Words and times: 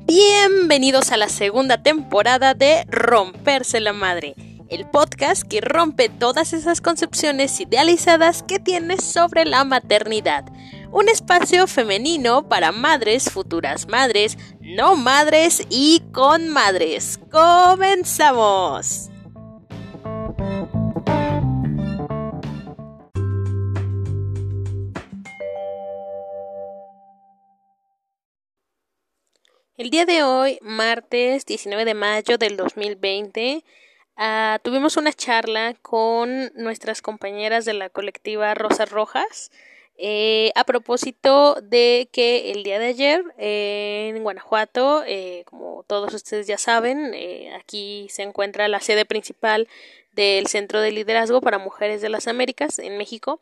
Bienvenidos 0.00 1.12
a 1.12 1.16
la 1.16 1.28
segunda 1.28 1.82
temporada 1.82 2.54
de 2.54 2.84
Romperse 2.88 3.80
la 3.80 3.92
Madre, 3.92 4.34
el 4.68 4.88
podcast 4.90 5.42
que 5.42 5.60
rompe 5.60 6.08
todas 6.08 6.52
esas 6.52 6.80
concepciones 6.80 7.60
idealizadas 7.60 8.42
que 8.42 8.58
tienes 8.58 9.04
sobre 9.04 9.44
la 9.44 9.64
maternidad. 9.64 10.44
Un 10.90 11.08
espacio 11.08 11.66
femenino 11.66 12.48
para 12.48 12.72
madres, 12.72 13.30
futuras 13.30 13.88
madres, 13.88 14.36
no 14.60 14.96
madres 14.96 15.64
y 15.70 16.02
con 16.12 16.48
madres. 16.48 17.18
¡Comenzamos! 17.30 19.10
El 29.76 29.90
día 29.90 30.06
de 30.06 30.22
hoy, 30.22 30.60
martes 30.62 31.46
19 31.46 31.84
de 31.84 31.94
mayo 31.94 32.38
del 32.38 32.56
2020, 32.56 33.64
ah, 34.16 34.60
tuvimos 34.62 34.96
una 34.96 35.12
charla 35.12 35.74
con 35.82 36.52
nuestras 36.54 37.02
compañeras 37.02 37.64
de 37.64 37.74
la 37.74 37.90
colectiva 37.90 38.54
Rosas 38.54 38.92
Rojas 38.92 39.50
eh, 39.96 40.50
a 40.54 40.64
propósito 40.64 41.56
de 41.62 42.08
que 42.12 42.52
el 42.52 42.62
día 42.64 42.78
de 42.78 42.86
ayer 42.86 43.24
en 43.38 44.22
Guanajuato, 44.22 45.04
eh, 45.06 45.44
como 45.46 45.84
todos 45.86 46.12
ustedes 46.14 46.46
ya 46.46 46.58
saben, 46.58 47.12
eh, 47.14 47.54
aquí 47.54 48.08
se 48.10 48.22
encuentra 48.22 48.68
la 48.68 48.80
sede 48.80 49.04
principal 49.04 49.68
del 50.12 50.46
Centro 50.46 50.80
de 50.80 50.92
Liderazgo 50.92 51.40
para 51.40 51.58
Mujeres 51.58 52.00
de 52.00 52.08
las 52.08 52.28
Américas 52.28 52.78
en 52.78 52.98
México. 52.98 53.40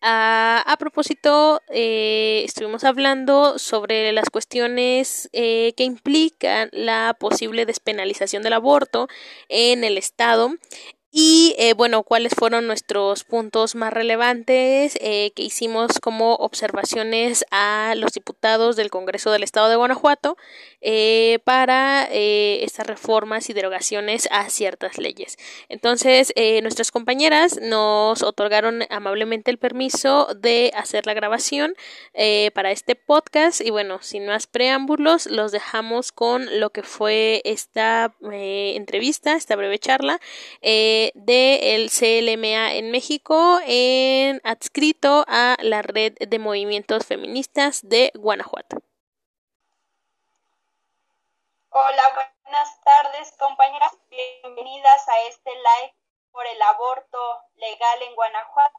Ah, 0.00 0.62
a 0.66 0.76
propósito, 0.76 1.60
eh, 1.68 2.42
estuvimos 2.44 2.84
hablando 2.84 3.58
sobre 3.58 4.12
las 4.12 4.30
cuestiones 4.30 5.28
eh, 5.32 5.72
que 5.76 5.84
implican 5.84 6.68
la 6.72 7.16
posible 7.18 7.66
despenalización 7.66 8.42
del 8.42 8.52
aborto 8.52 9.08
en 9.48 9.82
el 9.82 9.98
Estado 9.98 10.52
y 11.20 11.56
eh, 11.58 11.72
bueno, 11.72 12.04
cuáles 12.04 12.32
fueron 12.32 12.68
nuestros 12.68 13.24
puntos 13.24 13.74
más 13.74 13.92
relevantes 13.92 14.96
eh, 15.00 15.32
que 15.34 15.42
hicimos 15.42 15.98
como 16.00 16.36
observaciones 16.36 17.44
a 17.50 17.94
los 17.96 18.12
diputados 18.12 18.76
del 18.76 18.88
Congreso 18.88 19.32
del 19.32 19.42
Estado 19.42 19.68
de 19.68 19.74
Guanajuato 19.74 20.36
eh, 20.80 21.40
para 21.42 22.04
estas 22.04 22.86
reformas 22.86 23.50
y 23.50 23.52
derogaciones 23.52 24.28
a 24.30 24.48
ciertas 24.48 24.96
leyes. 24.98 25.38
Entonces, 25.68 26.32
nuestras 26.62 26.92
compañeras 26.92 27.58
nos 27.60 28.22
otorgaron 28.22 28.84
amablemente 28.88 29.50
el 29.50 29.58
permiso 29.58 30.28
de 30.36 30.70
hacer 30.76 31.06
la 31.06 31.14
grabación 31.14 31.74
para 32.54 32.70
este 32.70 32.94
podcast. 32.94 33.60
Y 33.60 33.70
bueno, 33.70 33.98
sin 34.02 34.26
más 34.26 34.46
preámbulos, 34.46 35.26
los 35.26 35.50
dejamos 35.50 36.12
con 36.12 36.60
lo 36.60 36.70
que 36.70 36.84
fue 36.84 37.42
esta 37.44 38.14
entrevista, 38.22 39.34
esta 39.34 39.56
breve 39.56 39.80
charla 39.80 40.20
del 41.14 41.90
CLMA 41.90 42.74
en 42.74 42.90
México, 42.90 43.60
en 43.66 44.40
adscrito 44.44 45.24
a 45.28 45.56
la 45.60 45.82
red 45.82 46.14
de 46.18 46.38
movimientos 46.38 47.06
feministas 47.06 47.80
de 47.82 48.10
Guanajuato. 48.14 48.78
Hola, 51.70 52.02
buenas 52.44 52.80
tardes 52.82 53.36
compañeras, 53.38 53.92
bienvenidas 54.10 55.08
a 55.08 55.20
este 55.28 55.50
live 55.50 55.94
por 56.32 56.46
el 56.46 56.60
aborto 56.62 57.18
legal 57.56 58.02
en 58.02 58.14
Guanajuato. 58.14 58.78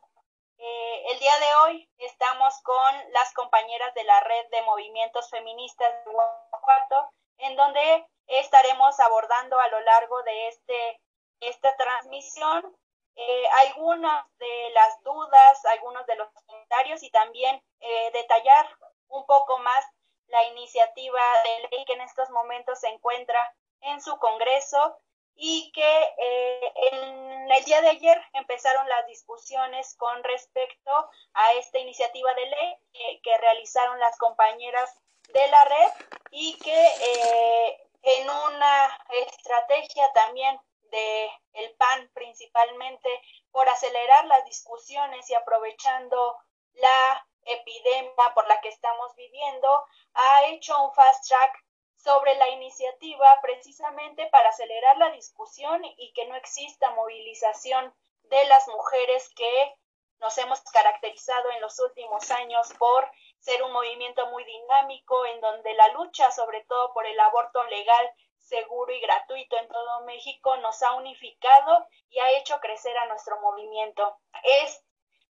Eh, 0.57 1.03
el 1.11 1.19
día 1.19 1.37
de 1.39 1.55
hoy 1.63 1.89
estamos 1.99 2.53
con 2.63 3.11
las 3.13 3.33
compañeras 3.33 3.93
de 3.93 4.03
la 4.03 4.19
red 4.19 4.49
de 4.51 4.61
movimientos 4.63 5.29
feministas 5.29 5.87
de 6.03 6.11
Guanajuato, 6.11 7.13
en 7.37 7.55
donde 7.55 8.05
estaremos 8.27 8.99
abordando 8.99 9.59
a 9.59 9.67
lo 9.69 9.79
largo 9.79 10.21
de 10.23 10.47
este 10.49 11.01
esta 11.41 11.75
transmisión, 11.77 12.75
eh, 13.15 13.47
algunas 13.67 14.25
de 14.37 14.69
las 14.73 15.03
dudas, 15.03 15.65
algunos 15.65 16.05
de 16.05 16.15
los 16.15 16.29
comentarios 16.31 17.03
y 17.03 17.09
también 17.09 17.61
eh, 17.81 18.11
detallar 18.13 18.65
un 19.09 19.25
poco 19.25 19.57
más 19.59 19.85
la 20.27 20.43
iniciativa 20.45 21.21
de 21.43 21.67
ley 21.69 21.85
que 21.85 21.93
en 21.93 22.01
estos 22.01 22.29
momentos 22.29 22.79
se 22.79 22.87
encuentra 22.87 23.55
en 23.81 23.99
su 24.01 24.17
Congreso 24.19 24.97
y 25.35 25.71
que 25.73 26.13
eh, 26.17 26.73
en 26.91 27.51
el 27.51 27.63
día 27.65 27.81
de 27.81 27.89
ayer 27.89 28.21
empezaron 28.33 28.87
las 28.87 29.05
discusiones 29.07 29.95
con 29.97 30.23
respecto 30.23 30.91
a 31.33 31.53
esta 31.53 31.79
iniciativa 31.79 32.33
de 32.35 32.45
ley 32.45 33.19
que 33.21 33.37
realizaron 33.37 33.99
las 33.99 34.17
compañeras 34.17 34.93
de 35.33 35.47
la 35.47 35.65
red 35.65 35.91
y 36.31 36.57
que 36.59 37.79
en 38.01 38.29
una 38.29 39.05
estrategia 39.27 40.11
también 40.13 40.59
de 40.89 41.31
el 41.53 41.75
PAN 41.75 42.09
principalmente 42.13 43.09
por 43.51 43.67
acelerar 43.69 44.25
las 44.25 44.45
discusiones 44.45 45.29
y 45.29 45.35
aprovechando 45.35 46.37
la 46.73 47.27
epidemia 47.45 48.33
por 48.33 48.47
la 48.47 48.61
que 48.61 48.69
estamos 48.69 49.15
viviendo, 49.15 49.85
ha 50.13 50.45
hecho 50.45 50.81
un 50.83 50.93
fast 50.93 51.27
track 51.27 51.65
sobre 51.95 52.35
la 52.35 52.49
iniciativa 52.49 53.39
precisamente 53.41 54.27
para 54.27 54.49
acelerar 54.49 54.97
la 54.97 55.11
discusión 55.11 55.83
y 55.97 56.13
que 56.13 56.25
no 56.25 56.35
exista 56.35 56.91
movilización 56.91 57.93
de 58.23 58.43
las 58.45 58.67
mujeres 58.67 59.29
que 59.35 59.75
nos 60.19 60.37
hemos 60.37 60.61
caracterizado 60.61 61.49
en 61.51 61.61
los 61.61 61.79
últimos 61.79 62.29
años 62.31 62.71
por 62.77 63.09
ser 63.39 63.63
un 63.63 63.71
movimiento 63.71 64.27
muy 64.27 64.43
dinámico 64.43 65.25
en 65.25 65.41
donde 65.41 65.73
la 65.73 65.87
lucha 65.89 66.29
sobre 66.31 66.63
todo 66.65 66.93
por 66.93 67.05
el 67.05 67.19
aborto 67.19 67.63
legal 67.65 68.11
seguro 68.49 68.91
y 68.91 68.99
gratuito 68.99 69.57
en 69.57 69.67
todo 69.67 70.01
México 70.01 70.57
nos 70.57 70.81
ha 70.81 70.93
unificado 70.93 71.87
y 72.09 72.19
ha 72.19 72.31
hecho 72.31 72.59
crecer 72.59 72.97
a 72.97 73.05
nuestro 73.05 73.39
movimiento. 73.39 74.17
Es 74.43 74.83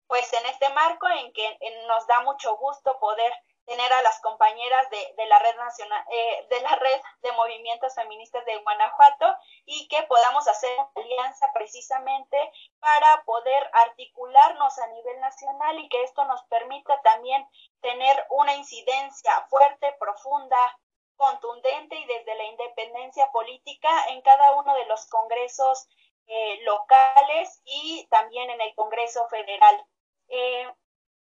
pues 0.07 0.33
en 0.35 0.47
este 0.47 0.69
marco 0.69 1.09
en 1.09 1.33
que 1.33 1.59
nos 1.89 2.07
da 2.07 2.21
mucho 2.21 2.57
gusto 2.59 2.97
poder 3.01 3.33
tener 3.67 3.93
a 3.93 4.03
las 4.03 4.21
compañeras 4.21 4.89
de, 4.91 5.15
de 5.17 5.27
la 5.27 5.41
red 5.41 5.57
nacional 5.57 6.05
eh, 6.13 6.47
de 6.49 6.61
la 6.61 6.77
red 6.77 7.01
de 7.23 7.33
movimientos 7.33 7.95
feministas 7.97 8.45
de 8.45 8.57
Guanajuato 8.59 9.37
y 9.65 9.89
que 9.89 10.05
podamos 10.05 10.47
hacer 10.47 10.71
alianza 10.95 11.51
precisamente 11.53 12.39
para 12.79 13.25
poder 13.25 13.69
articularnos 13.73 14.79
a 14.79 14.87
nivel 14.87 15.19
nacional 15.19 15.81
y 15.81 15.89
que 15.89 16.05
esto 16.05 16.25
nos 16.27 16.45
permita 16.45 17.01
también 17.03 17.45
tener 17.81 18.25
una 18.31 18.55
incidencia 18.55 19.33
fuerte, 19.49 19.97
profunda, 19.99 20.79
contundente 21.17 21.97
y 21.97 22.07
desde 22.07 22.35
la 22.35 22.45
independencia 22.45 23.31
política 23.33 24.09
en 24.09 24.23
cada 24.23 24.53
uno 24.53 24.75
de 24.75 24.87
los 24.87 25.07
congresos 25.07 25.89
eh, 26.27 26.61
locales 26.65 27.63
y 27.65 28.07
también 28.11 28.51
en 28.51 28.61
el 28.61 28.75
Congreso 28.75 29.29
Federal. 29.29 29.87
Eh, 30.29 30.73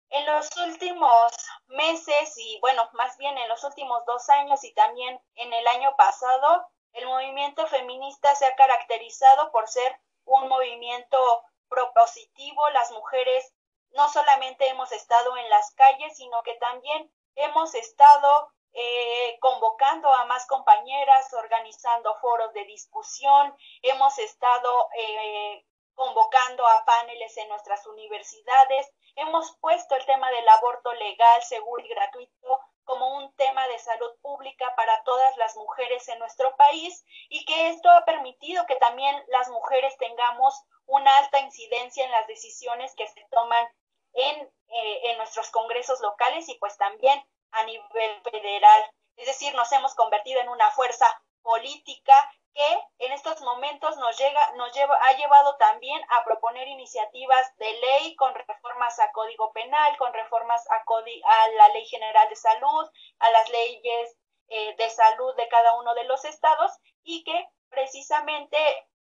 en 0.09 0.25
los 0.25 0.56
últimos 0.58 1.34
meses 1.68 2.38
y 2.38 2.59
bueno, 2.62 2.90
más 2.94 3.18
bien 3.18 3.38
en 3.38 3.50
los 3.50 3.64
últimos 3.64 4.03
dos 4.06 4.30
años 4.30 4.64
y 4.64 4.74
también 4.74 5.22
en 5.36 5.53
el 5.53 5.68
año 5.68 5.96
pasado, 5.98 6.68
el 6.94 7.06
movimiento 7.06 7.68
feminista 7.68 8.34
se 8.36 8.46
ha 8.46 8.56
caracterizado 8.56 9.52
por 9.52 9.68
ser 9.68 10.00
un 10.25 10.48
movimiento 10.48 11.18
propositivo. 11.69 12.68
Las 12.69 12.92
mujeres 12.92 13.54
no 13.92 14.09
solamente 14.09 14.68
hemos 14.69 14.92
estado 14.92 15.36
en 15.38 15.50
las 15.50 15.72
calles, 15.72 16.16
sino 16.18 16.42
que 16.44 16.56
también 16.56 17.12
hemos 17.36 17.75
estado 17.75 18.52
eh, 18.79 19.39
convocando 19.39 20.07
a 20.13 20.25
más 20.25 20.45
compañeras, 20.45 21.33
organizando 21.33 22.13
foros 22.21 22.53
de 22.53 22.63
discusión, 22.65 23.57
hemos 23.81 24.19
estado 24.19 24.88
eh, 24.95 25.65
convocando 25.95 26.63
a 26.67 26.85
paneles 26.85 27.35
en 27.38 27.49
nuestras 27.49 27.88
universidades, 27.88 28.88
hemos 29.15 29.57
puesto 29.61 29.95
el 29.95 30.05
tema 30.05 30.29
del 30.29 30.47
aborto 30.47 30.93
legal, 30.93 31.41
seguro 31.41 31.83
y 31.83 31.89
gratuito 31.89 32.59
como 32.83 33.18
un 33.18 33.33
tema 33.33 33.68
de 33.68 33.79
salud 33.79 34.12
pública 34.21 34.71
para 34.75 35.01
todas 35.01 35.35
las 35.38 35.56
mujeres 35.56 36.07
en 36.09 36.19
nuestro 36.19 36.56
país 36.56 37.03
y 37.30 37.45
que 37.45 37.69
esto 37.69 37.89
ha 37.89 38.06
permitido 38.06 38.68
que 38.68 38.75
también 38.75 39.25
las 39.30 39.50
mujeres 39.50 39.97
tengamos 39.97 40.53
una 40.85 41.18
alta 41.18 41.39
incidencia 41.39 42.06
en 42.06 42.12
las 42.12 42.27
decisiones 42.27 42.94
que 42.95 43.07
se 43.07 43.25
toman 43.31 43.68
en, 44.13 44.41
eh, 44.68 45.01
en 45.06 45.18
nuestros 45.18 45.50
congresos 45.50 46.00
locales 46.00 46.47
y 46.47 46.53
pues 46.59 46.77
también 46.77 47.27
a 47.51 47.63
nivel 47.63 48.21
federal. 48.23 48.91
Es 49.15 49.27
decir, 49.27 49.53
nos 49.55 49.71
hemos 49.71 49.95
convertido 49.95 50.41
en 50.41 50.49
una 50.49 50.69
fuerza 50.71 51.05
política 51.41 52.13
que 52.53 53.05
en 53.05 53.11
estos 53.13 53.39
momentos 53.41 53.97
nos 53.97 54.17
llega, 54.17 54.51
nos 54.55 54.73
lleva, 54.73 54.97
ha 55.03 55.13
llevado 55.13 55.55
también 55.57 56.01
a 56.09 56.23
proponer 56.23 56.67
iniciativas 56.67 57.55
de 57.57 57.71
ley 57.71 58.15
con 58.15 58.33
reformas 58.33 58.99
a 58.99 59.11
Código 59.11 59.51
Penal, 59.53 59.95
con 59.97 60.11
reformas 60.13 60.65
a, 60.71 60.77
a 60.77 61.47
la 61.49 61.69
Ley 61.69 61.85
General 61.85 62.27
de 62.29 62.35
Salud, 62.35 62.89
a 63.19 63.29
las 63.29 63.49
leyes 63.49 64.17
eh, 64.49 64.75
de 64.75 64.89
salud 64.89 65.35
de 65.35 65.47
cada 65.49 65.75
uno 65.75 65.94
de 65.94 66.05
los 66.05 66.25
estados 66.25 66.71
y 67.03 67.23
que 67.23 67.47
precisamente 67.69 68.57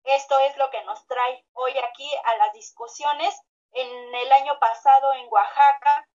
esto 0.05 0.39
es 0.41 0.57
lo 0.57 0.71
que 0.71 0.83
nos 0.85 1.05
trae 1.07 1.45
hoy 1.55 1.77
aquí 1.79 2.11
a 2.25 2.37
las 2.37 2.53
discusiones. 2.53 3.41
En 3.73 4.15
el 4.15 4.33
año 4.33 4.59
pasado 4.59 5.13
en 5.15 5.27
Oaxaca 5.31 6.09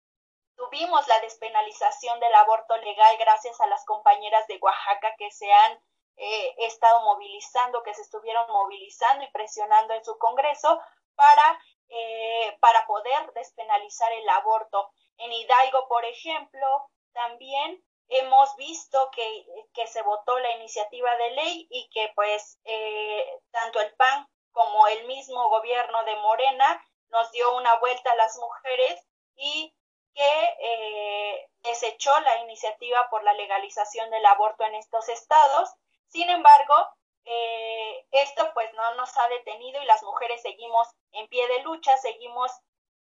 vimos 0.72 1.07
la 1.07 1.19
despenalización 1.19 2.19
del 2.19 2.34
aborto 2.36 2.75
legal 2.78 3.18
gracias 3.18 3.60
a 3.62 3.68
las 3.68 3.86
compañeras 3.86 4.46
de 4.48 4.57
Oaxaca 4.62 5.16
que 5.18 5.31
se 5.31 5.52
han 5.52 5.80
eh, 6.18 6.56
estado 6.60 7.02
movilizando, 7.02 7.84
que 7.84 7.94
se 7.94 8.02
estuvieron 8.02 8.48
movilizando 8.50 9.24
y 9.24 9.31
presionando 9.31 9.94
en 9.94 10.04
su 10.04 10.18
Congreso 10.18 10.80
para, 11.16 11.62
eh, 11.90 12.57
para 12.60 12.86
poder 12.88 13.34
despenalizar 13.34 14.12
el 14.13 14.30
aborto. 14.30 14.92
En 15.18 15.31
Hidalgo, 15.31 15.88
por 15.88 16.06
ejemplo, 16.06 16.90
también 17.13 17.84
hemos 18.08 18.56
visto 18.56 19.10
que, 19.12 19.46
que 19.74 19.88
se 19.88 20.01
votó 20.04 20.40
la 20.40 20.51
iniciativa 20.58 21.16
de 21.18 21.31
ley 21.31 21.68
y 21.69 21.90
que 21.90 22.12
pues 22.16 22.60
eh, 22.63 23.40
tanto 23.51 23.80
el 23.81 23.94
PAN 23.96 24.28
como 24.51 24.88
el 24.88 25.06
mismo 25.08 25.50
gobierno 25.50 26.04
de 26.06 26.16
Morena 26.18 26.84
nos 27.10 27.31
dio 27.31 27.56
una 27.58 27.75
vuelta 27.80 28.12
a 28.12 28.16
las 28.16 28.38
mujeres 28.38 29.06
y 29.36 29.74
que 30.16 30.56
eh, 30.60 31.50
desechó 31.62 32.18
la 32.22 32.38
iniciativa 32.40 33.08
por 33.10 33.24
la 33.24 33.34
legalización 33.34 34.10
del 34.10 34.26
aborto 34.26 34.64
en 34.64 34.76
estos 34.76 35.10
estados. 35.10 35.70
Sin 36.08 36.30
embargo, 36.30 36.74
eh, 37.26 38.06
esto 38.12 38.50
pues 38.54 38.72
no 38.74 38.96
nos 38.96 39.16
ha 39.18 39.28
detenido 39.30 39.82
y 39.82 39.86
las 39.86 40.04
mujeres 40.04 40.42
seguimos 40.42 40.88
en 41.12 41.28
pie 41.28 41.48
de 41.48 41.62
lucha, 41.64 41.98
seguimos 41.98 42.52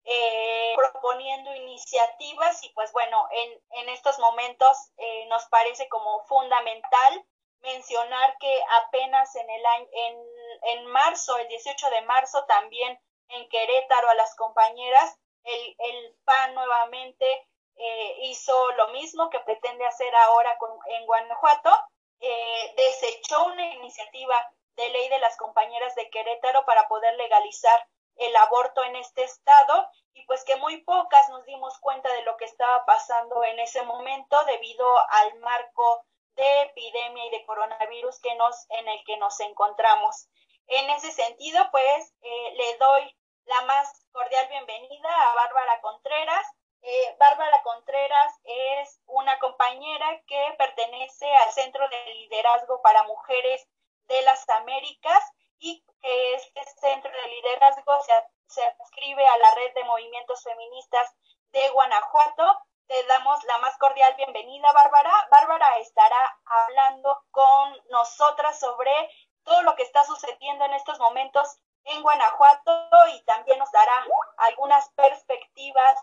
eh, 0.03 0.73
proponiendo 0.75 1.53
iniciativas 1.53 2.63
y 2.63 2.69
pues 2.69 2.91
bueno, 2.93 3.27
en, 3.31 3.61
en 3.81 3.89
estos 3.89 4.17
momentos 4.19 4.77
eh, 4.97 5.25
nos 5.27 5.45
parece 5.47 5.87
como 5.89 6.23
fundamental 6.25 7.25
mencionar 7.59 8.37
que 8.39 8.61
apenas 8.85 9.35
en 9.35 9.49
el 9.49 9.65
año, 9.65 9.87
en, 9.91 10.25
en 10.61 10.85
marzo, 10.87 11.37
el 11.37 11.47
18 11.49 11.89
de 11.89 12.01
marzo 12.03 12.45
también 12.45 12.99
en 13.29 13.49
Querétaro 13.49 14.09
a 14.09 14.15
las 14.15 14.33
compañeras, 14.35 15.19
el, 15.47 15.75
el 15.79 16.15
PAN 16.25 16.53
nuevamente 16.55 17.47
eh, 17.75 18.15
hizo 18.23 18.71
lo 18.73 18.89
mismo 18.89 19.29
que 19.29 19.39
pretende 19.39 19.85
hacer 19.85 20.13
ahora 20.15 20.57
con, 20.57 20.71
en 20.87 21.05
Guanajuato, 21.05 21.71
eh, 22.19 22.73
desechó 22.75 23.45
una 23.45 23.65
iniciativa 23.73 24.35
de 24.75 24.89
ley 24.89 25.09
de 25.09 25.19
las 25.19 25.37
compañeras 25.37 25.95
de 25.95 26.09
Querétaro 26.09 26.65
para 26.65 26.87
poder 26.87 27.15
legalizar 27.15 27.87
el 28.15 28.35
aborto 28.35 28.83
en 28.83 28.95
este 28.95 29.23
estado 29.23 29.87
y 30.13 30.25
pues 30.25 30.43
que 30.43 30.55
muy 30.55 30.81
pocas 30.81 31.29
nos 31.29 31.45
dimos 31.45 31.77
cuenta 31.79 32.11
de 32.13 32.23
lo 32.23 32.35
que 32.37 32.45
estaba 32.45 32.83
pasando 32.85 33.43
en 33.43 33.59
ese 33.59 33.83
momento 33.83 34.43
debido 34.45 34.85
al 35.09 35.35
marco 35.39 36.03
de 36.35 36.61
epidemia 36.63 37.25
y 37.25 37.29
de 37.29 37.45
coronavirus 37.45 38.19
que 38.19 38.33
nos 38.35 38.69
en 38.71 38.87
el 38.87 39.03
que 39.05 39.17
nos 39.17 39.39
encontramos. 39.39 40.29
En 40.67 40.89
ese 40.89 41.11
sentido, 41.11 41.63
pues 41.71 42.13
eh, 42.21 42.53
le 42.55 42.77
doy 42.77 43.15
la 43.45 43.61
más 43.61 44.06
cordial 44.17 44.47
bienvenida 44.49 45.09
a 45.09 45.35
Bárbara 45.35 45.79
Contreras. 45.79 46.47
Eh, 46.81 47.15
Bárbara 47.19 47.61
Contreras 47.61 48.33
es 48.45 48.99
una 49.05 49.37
compañera 49.37 50.23
que 50.25 50.55
pertenece 50.57 51.31
al 51.35 51.51
Centro 51.51 51.87
de 51.87 52.13
Liderazgo 52.15 52.81
para 52.81 53.03
Mujeres 53.03 53.67
de 54.07 54.19
las 54.23 54.49
Américas 54.49 55.23
y 55.59 55.85
que 56.01 56.33
este 56.33 56.65
centro 56.81 57.11
de 57.11 57.27
liderazgo 57.27 58.01
se, 58.01 58.13
se 58.47 58.63
adscribe 58.63 59.23
a 59.27 59.37
la 59.37 59.53
red 59.53 59.71
de 59.75 59.83
movimientos 59.83 60.43
feministas 60.43 61.15
de 61.51 61.69
Guanajuato. 61.69 62.57
Te 62.87 63.03
damos 63.03 63.43
la 63.43 63.59
más 63.59 63.77
cordial 63.77 64.15
bienvenida, 64.15 64.71
Bárbara. 64.73 65.13
Bárbara 65.29 65.77
estará 65.77 66.39
hablando 66.43 67.23
con 67.29 67.77
nosotras 67.91 68.59
sobre 68.59 68.91
todo 69.43 69.61
lo 69.61 69.75
que 69.75 69.83
está 69.83 70.03
sucediendo 70.05 70.65
en 70.65 70.73
estos 70.73 70.97
momentos 70.97 71.59
en 71.87 72.01
Guanajuato 72.01 72.89
y 73.13 73.21
también 73.23 73.59
nos 73.59 73.71
dará 73.71 74.05
algunas 74.37 74.89
perspectivas 74.89 75.97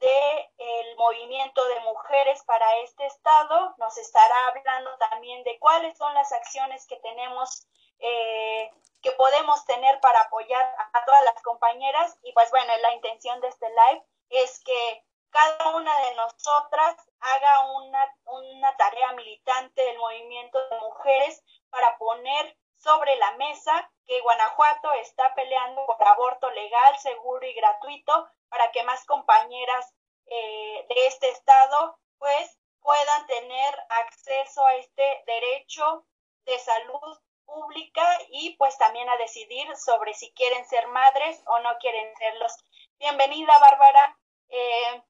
de 0.00 0.50
el 0.58 0.96
movimiento 0.96 1.64
de 1.66 1.80
mujeres 1.80 2.42
para 2.44 2.76
este 2.78 3.06
estado. 3.06 3.74
Nos 3.78 3.96
estará 3.98 4.48
hablando 4.48 4.96
también 4.98 5.42
de 5.44 5.58
cuáles 5.58 5.96
son 5.98 6.12
las 6.14 6.32
acciones 6.32 6.86
que 6.86 6.96
tenemos 6.96 7.66
eh, 7.98 8.70
que 9.02 9.12
podemos 9.12 9.64
tener 9.64 10.00
para 10.00 10.20
apoyar 10.22 10.74
a 10.92 11.04
todas 11.04 11.24
las 11.24 11.42
compañeras 11.42 12.16
y 12.22 12.32
pues 12.32 12.50
bueno, 12.50 12.72
la 12.82 12.94
intención 12.94 13.40
de 13.40 13.48
este 13.48 13.68
live 13.68 14.04
es 14.30 14.60
que 14.60 15.04
cada 15.30 15.76
una 15.76 15.94
de 16.00 16.14
nosotras 16.14 16.96
haga 17.20 17.70
una, 17.72 18.16
una 18.24 18.76
tarea 18.76 19.12
militante 19.12 19.82
del 19.82 19.98
movimiento 19.98 20.58
de 20.68 20.80
mujeres 20.80 21.44
para 21.70 21.96
poner 21.98 22.56
sobre 22.78 23.16
la 23.16 23.32
mesa 23.32 23.90
que 24.06 24.20
Guanajuato 24.20 24.90
está 24.94 25.34
peleando 25.34 25.84
por 25.86 26.08
aborto 26.08 26.50
legal, 26.50 26.98
seguro 26.98 27.46
y 27.46 27.52
gratuito 27.54 28.28
para 28.48 28.70
que 28.72 28.82
más 28.84 29.04
compañeras 29.04 29.94
eh, 30.26 30.86
de 30.88 31.06
este 31.06 31.28
estado 31.28 31.98
pues 32.18 32.58
puedan 32.80 33.26
tener 33.26 33.74
acceso 33.88 34.64
a 34.64 34.74
este 34.76 35.22
derecho 35.26 36.06
de 36.44 36.58
salud 36.58 37.18
pública 37.44 38.06
y 38.30 38.56
pues 38.56 38.76
también 38.78 39.08
a 39.08 39.16
decidir 39.16 39.76
sobre 39.76 40.14
si 40.14 40.32
quieren 40.32 40.64
ser 40.66 40.86
madres 40.88 41.42
o 41.46 41.58
no 41.60 41.76
quieren 41.78 42.14
serlos. 42.16 42.52
Bienvenida, 42.98 43.58
Bárbara. 43.58 44.18
Eh, 44.48 45.02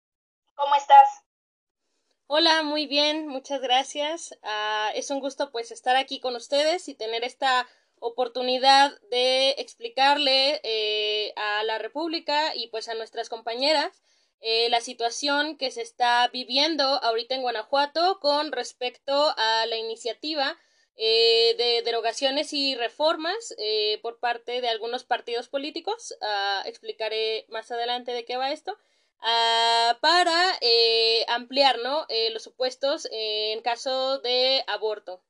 ¿Cómo 0.55 0.75
estás? 0.75 1.28
Hola, 2.31 2.63
muy 2.63 2.87
bien, 2.87 3.27
muchas 3.27 3.63
gracias. 3.63 4.33
Uh, 4.43 4.93
es 4.95 5.11
un 5.11 5.19
gusto 5.21 5.51
pues 5.51 5.71
estar 5.71 5.97
aquí 5.97 6.21
con 6.21 6.37
ustedes 6.37 6.87
y 6.89 6.95
tener 6.95 7.25
esta 7.25 7.67
oportunidad 8.01 9.01
de 9.11 9.53
explicarle 9.53 10.61
eh, 10.63 11.33
a 11.37 11.65
la 11.65 11.79
República 11.79 12.55
y 12.55 12.69
pues 12.69 12.89
a 12.91 12.95
nuestras 12.95 13.31
compañeras 13.31 14.03
eh, 14.41 14.69
la 14.69 14.83
situación 14.83 15.57
que 15.57 15.71
se 15.71 15.81
está 15.81 16.29
viviendo 16.29 16.85
ahorita 16.85 17.35
en 17.35 17.41
Guanajuato 17.41 18.21
con 18.21 18.53
respecto 18.53 19.35
a 19.39 19.65
la 19.65 19.77
iniciativa 19.79 20.59
eh, 20.97 21.55
de 21.57 21.83
derogaciones 21.83 22.53
y 22.53 22.75
reformas 22.75 23.55
eh, 23.57 24.01
por 24.03 24.19
parte 24.21 24.61
de 24.61 24.69
algunos 24.69 25.05
partidos 25.05 25.49
políticos. 25.49 26.15
Uh, 26.21 26.69
explicaré 26.69 27.47
más 27.49 27.71
adelante 27.71 28.13
de 28.13 28.25
qué 28.27 28.37
va 28.37 28.53
esto. 28.53 28.77
Uh, 29.21 29.99
para 30.01 30.59
eh, 30.61 31.25
ampliar. 31.29 31.77
Eh, 32.09 32.31
los 32.31 32.43
supuestos 32.43 33.09
en 33.11 33.61
caso 33.63 34.19
de 34.19 34.65
aborto. 34.67 35.23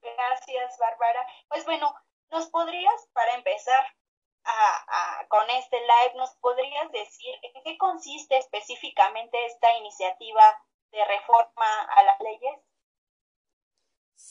Gracias, 0.00 0.78
Bárbara. 0.78 1.26
Pues 1.48 1.64
bueno, 1.64 1.94
¿nos 2.30 2.48
podrías, 2.48 3.08
para 3.12 3.34
empezar 3.34 3.84
con 5.28 5.48
este 5.50 5.78
live, 5.80 6.14
nos 6.16 6.34
podrías 6.36 6.90
decir 6.90 7.34
en 7.42 7.62
qué 7.62 7.78
consiste 7.78 8.36
específicamente 8.38 9.46
esta 9.46 9.72
iniciativa 9.78 10.62
de 10.90 11.04
reforma 11.04 11.82
a 11.96 12.02
las 12.02 12.20
leyes? 12.20 12.61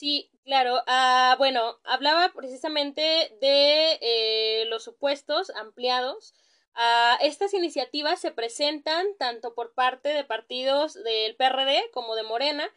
Sí, 0.02 0.32
claro. 0.46 0.78
Uh, 0.88 1.38
bueno, 1.38 1.78
hablaba 1.84 2.34
precisamente 2.34 3.02
de 3.40 4.00
eh, 4.02 4.66
los 4.66 4.84
supuestos 4.84 5.52
ampliados. 5.52 6.34
Uh, 6.76 7.24
estas 7.24 7.54
iniciativas 7.54 8.20
se 8.20 8.32
presentan 8.32 9.06
tanto 9.20 9.54
por 9.54 9.76
parte 9.76 10.10
de 10.10 10.24
partidos 10.24 10.96
del 11.04 11.36
PRD 11.36 11.92
como 11.94 12.16
de 12.16 12.24
Morena, 12.24 12.68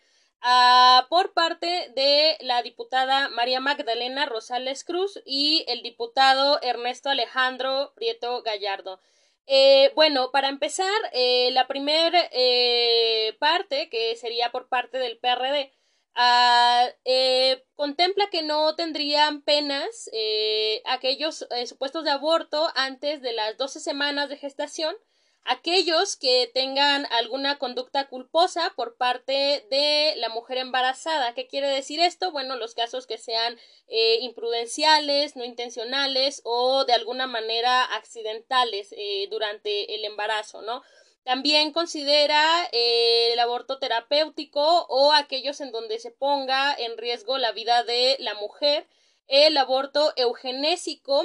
uh, 0.42 1.08
por 1.08 1.32
parte 1.32 1.90
de 1.96 2.36
la 2.40 2.60
diputada 2.62 3.30
María 3.30 3.58
Magdalena 3.58 4.26
Rosales 4.26 4.84
Cruz 4.84 5.18
y 5.24 5.64
el 5.68 5.80
diputado 5.82 6.60
Ernesto 6.60 7.08
Alejandro 7.08 7.94
Prieto 7.96 8.42
Gallardo. 8.42 9.00
Eh, 9.46 9.92
bueno, 9.94 10.30
para 10.30 10.48
empezar, 10.50 10.92
eh, 11.12 11.50
la 11.52 11.66
primera 11.68 12.20
eh, 12.32 13.34
parte, 13.38 13.88
que 13.88 14.14
sería 14.16 14.50
por 14.50 14.68
parte 14.68 14.98
del 14.98 15.18
PRD, 15.18 15.72
uh, 16.16 16.92
eh, 17.04 17.64
contempla 17.76 18.28
que 18.30 18.42
no 18.42 18.74
tendrían 18.74 19.42
penas 19.42 20.10
eh, 20.12 20.82
aquellos 20.86 21.46
supuestos 21.66 22.04
de 22.04 22.10
aborto 22.10 22.68
antes 22.74 23.22
de 23.22 23.32
las 23.32 23.56
12 23.56 23.80
semanas 23.80 24.28
de 24.28 24.36
gestación, 24.36 24.96
aquellos 25.44 26.16
que 26.16 26.50
tengan 26.52 27.06
alguna 27.12 27.58
conducta 27.58 28.08
culposa 28.08 28.72
por 28.76 28.96
parte 28.96 29.66
de 29.70 30.14
la 30.16 30.30
mujer 30.30 30.58
embarazada. 30.58 31.34
¿Qué 31.34 31.46
quiere 31.46 31.68
decir 31.68 32.00
esto? 32.00 32.32
Bueno, 32.32 32.56
los 32.56 32.74
casos 32.74 33.06
que 33.06 33.18
sean 33.18 33.58
eh, 33.88 34.18
imprudenciales, 34.22 35.36
no 35.36 35.44
intencionales 35.44 36.40
o 36.44 36.84
de 36.84 36.94
alguna 36.94 37.26
manera 37.26 37.84
accidentales 37.84 38.94
eh, 38.96 39.28
durante 39.30 39.94
el 39.94 40.04
embarazo, 40.04 40.62
¿no? 40.62 40.82
También 41.24 41.72
considera 41.72 42.44
eh, 42.72 43.32
el 43.32 43.38
aborto 43.38 43.78
terapéutico 43.78 44.86
o 44.88 45.12
aquellos 45.12 45.60
en 45.60 45.72
donde 45.72 45.98
se 45.98 46.10
ponga 46.10 46.74
en 46.74 46.96
riesgo 46.98 47.38
la 47.38 47.52
vida 47.52 47.82
de 47.82 48.16
la 48.20 48.34
mujer 48.34 48.86
el 49.26 49.56
aborto 49.56 50.12
eugenésico, 50.16 51.24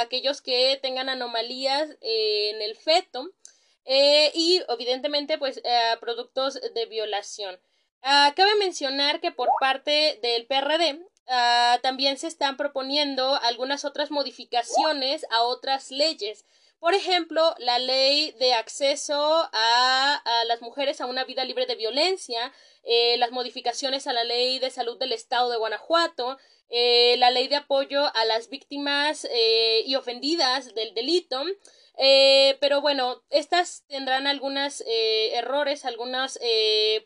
aquellos 0.00 0.42
que 0.42 0.80
tengan 0.82 1.08
anomalías 1.08 1.88
eh, 2.00 2.50
en 2.50 2.60
el 2.60 2.74
feto, 2.74 3.30
eh, 3.84 4.32
y 4.34 4.60
evidentemente 4.68 5.38
pues 5.38 5.62
productos 6.00 6.60
de 6.74 6.86
violación. 6.86 7.56
Uh, 8.06 8.32
cabe 8.36 8.54
mencionar 8.60 9.20
que 9.20 9.32
por 9.32 9.48
parte 9.58 10.20
del 10.22 10.46
PRD 10.46 11.00
uh, 11.26 11.80
también 11.82 12.18
se 12.18 12.28
están 12.28 12.56
proponiendo 12.56 13.34
algunas 13.42 13.84
otras 13.84 14.12
modificaciones 14.12 15.26
a 15.30 15.42
otras 15.42 15.90
leyes. 15.90 16.44
Por 16.78 16.94
ejemplo, 16.94 17.54
la 17.58 17.78
ley 17.78 18.32
de 18.38 18.52
acceso 18.52 19.48
a, 19.52 20.22
las 20.46 20.60
mujeres 20.60 21.00
a 21.00 21.06
una 21.06 21.24
vida 21.24 21.44
libre 21.44 21.66
de 21.66 21.74
violencia, 21.74 22.52
eh, 22.84 23.16
las 23.18 23.30
modificaciones 23.32 24.06
a 24.06 24.12
la 24.12 24.24
ley 24.24 24.58
de 24.58 24.70
salud 24.70 24.98
del 24.98 25.12
Estado 25.12 25.50
de 25.50 25.56
Guanajuato, 25.56 26.38
eh, 26.68 27.16
la 27.18 27.30
ley 27.30 27.48
de 27.48 27.56
apoyo 27.56 28.04
a 28.14 28.24
las 28.26 28.50
víctimas 28.50 29.26
eh, 29.30 29.82
y 29.86 29.94
ofendidas 29.94 30.74
del 30.74 30.94
delito. 30.94 31.44
pero 32.60 32.82
bueno, 32.82 33.22
estas 33.30 33.84
tendrán 33.88 34.26
algunos 34.26 34.84
errores, 34.86 35.86
algunos 35.86 36.38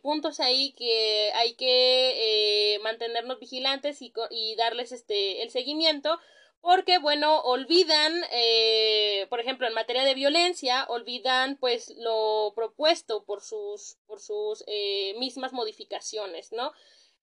puntos 0.03 0.41
ahí 0.41 0.73
que 0.73 1.31
hay 1.35 1.55
que 1.55 2.81
mantenernos 2.83 3.39
vigilantes 3.39 4.03
y, 4.03 4.13
y 4.31 4.57
darles 4.57 4.91
este 4.91 5.43
el 5.43 5.51
seguimiento 5.51 6.19
porque 6.61 6.99
bueno 6.99 7.41
olvidan 7.41 8.13
eh, 8.33 9.27
por 9.31 9.41
ejemplo 9.41 9.67
en 9.67 9.75
materia 9.75 10.05
de 10.05 10.15
violencia 10.15 10.85
olvidan 10.89 11.57
pues 11.57 11.95
lo 11.97 12.53
propuesto 12.55 13.25
por 13.25 13.41
sus 13.43 13.97
por 14.07 14.21
sus 14.21 14.65
eh, 14.67 15.15
mismas 15.19 15.53
modificaciones 15.53 16.53
no 16.53 16.73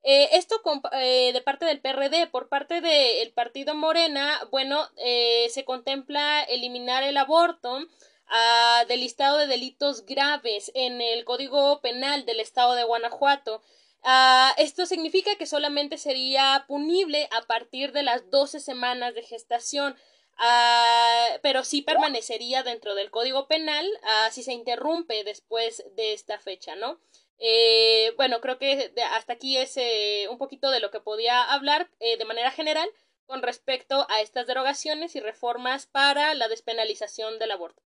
eh, 0.03 0.29
esto 0.33 0.61
de 0.91 1.41
parte 1.43 1.65
del 1.65 1.81
PRD 1.81 2.27
por 2.27 2.49
parte 2.49 2.81
del 2.81 3.31
partido 3.33 3.75
Morena 3.75 4.47
bueno 4.51 4.87
se 4.95 5.65
contempla 5.65 6.43
eliminar 6.43 7.03
el 7.03 7.17
aborto 7.17 7.79
ah, 8.27 8.85
del 8.87 9.01
listado 9.01 9.37
de 9.37 9.47
delitos 9.47 10.05
graves 10.05 10.71
en 10.73 11.01
el 11.01 11.25
Código 11.25 11.81
Penal 11.81 12.25
del 12.25 12.39
Estado 12.39 12.73
de 12.73 12.83
Guanajuato 12.83 13.61
Ah, 14.03 14.53
esto 14.57 14.85
significa 14.85 15.35
que 15.35 15.45
solamente 15.45 15.97
sería 15.97 16.65
punible 16.67 17.27
a 17.31 17.41
partir 17.43 17.91
de 17.91 18.03
las 18.03 18.29
12 18.31 18.59
semanas 18.59 19.13
de 19.15 19.23
gestación. 19.23 19.95
Ah, 20.37 21.27
pero 21.41 21.63
sí 21.63 21.81
permanecería 21.81 22.63
dentro 22.63 22.95
del 22.95 23.11
Código 23.11 23.47
Penal 23.47 23.85
uh, 24.03 24.31
si 24.31 24.43
se 24.43 24.53
interrumpe 24.53 25.23
después 25.23 25.83
de 25.95 26.13
esta 26.13 26.39
fecha, 26.39 26.75
¿no? 26.75 26.99
Eh, 27.39 28.13
bueno, 28.17 28.39
creo 28.41 28.57
que 28.59 28.93
hasta 29.11 29.33
aquí 29.33 29.57
es 29.57 29.77
eh, 29.77 30.27
un 30.29 30.37
poquito 30.37 30.69
de 30.71 30.79
lo 30.79 30.89
que 30.91 30.99
podía 30.99 31.43
hablar 31.43 31.89
eh, 31.99 32.17
de 32.17 32.25
manera 32.25 32.51
general 32.51 32.89
con 33.25 33.41
respecto 33.43 34.07
a 34.09 34.21
estas 34.21 34.47
derogaciones 34.47 35.15
y 35.15 35.19
reformas 35.19 35.85
para 35.87 36.33
la 36.33 36.47
despenalización 36.47 37.37
del 37.39 37.51
aborto. 37.51 37.83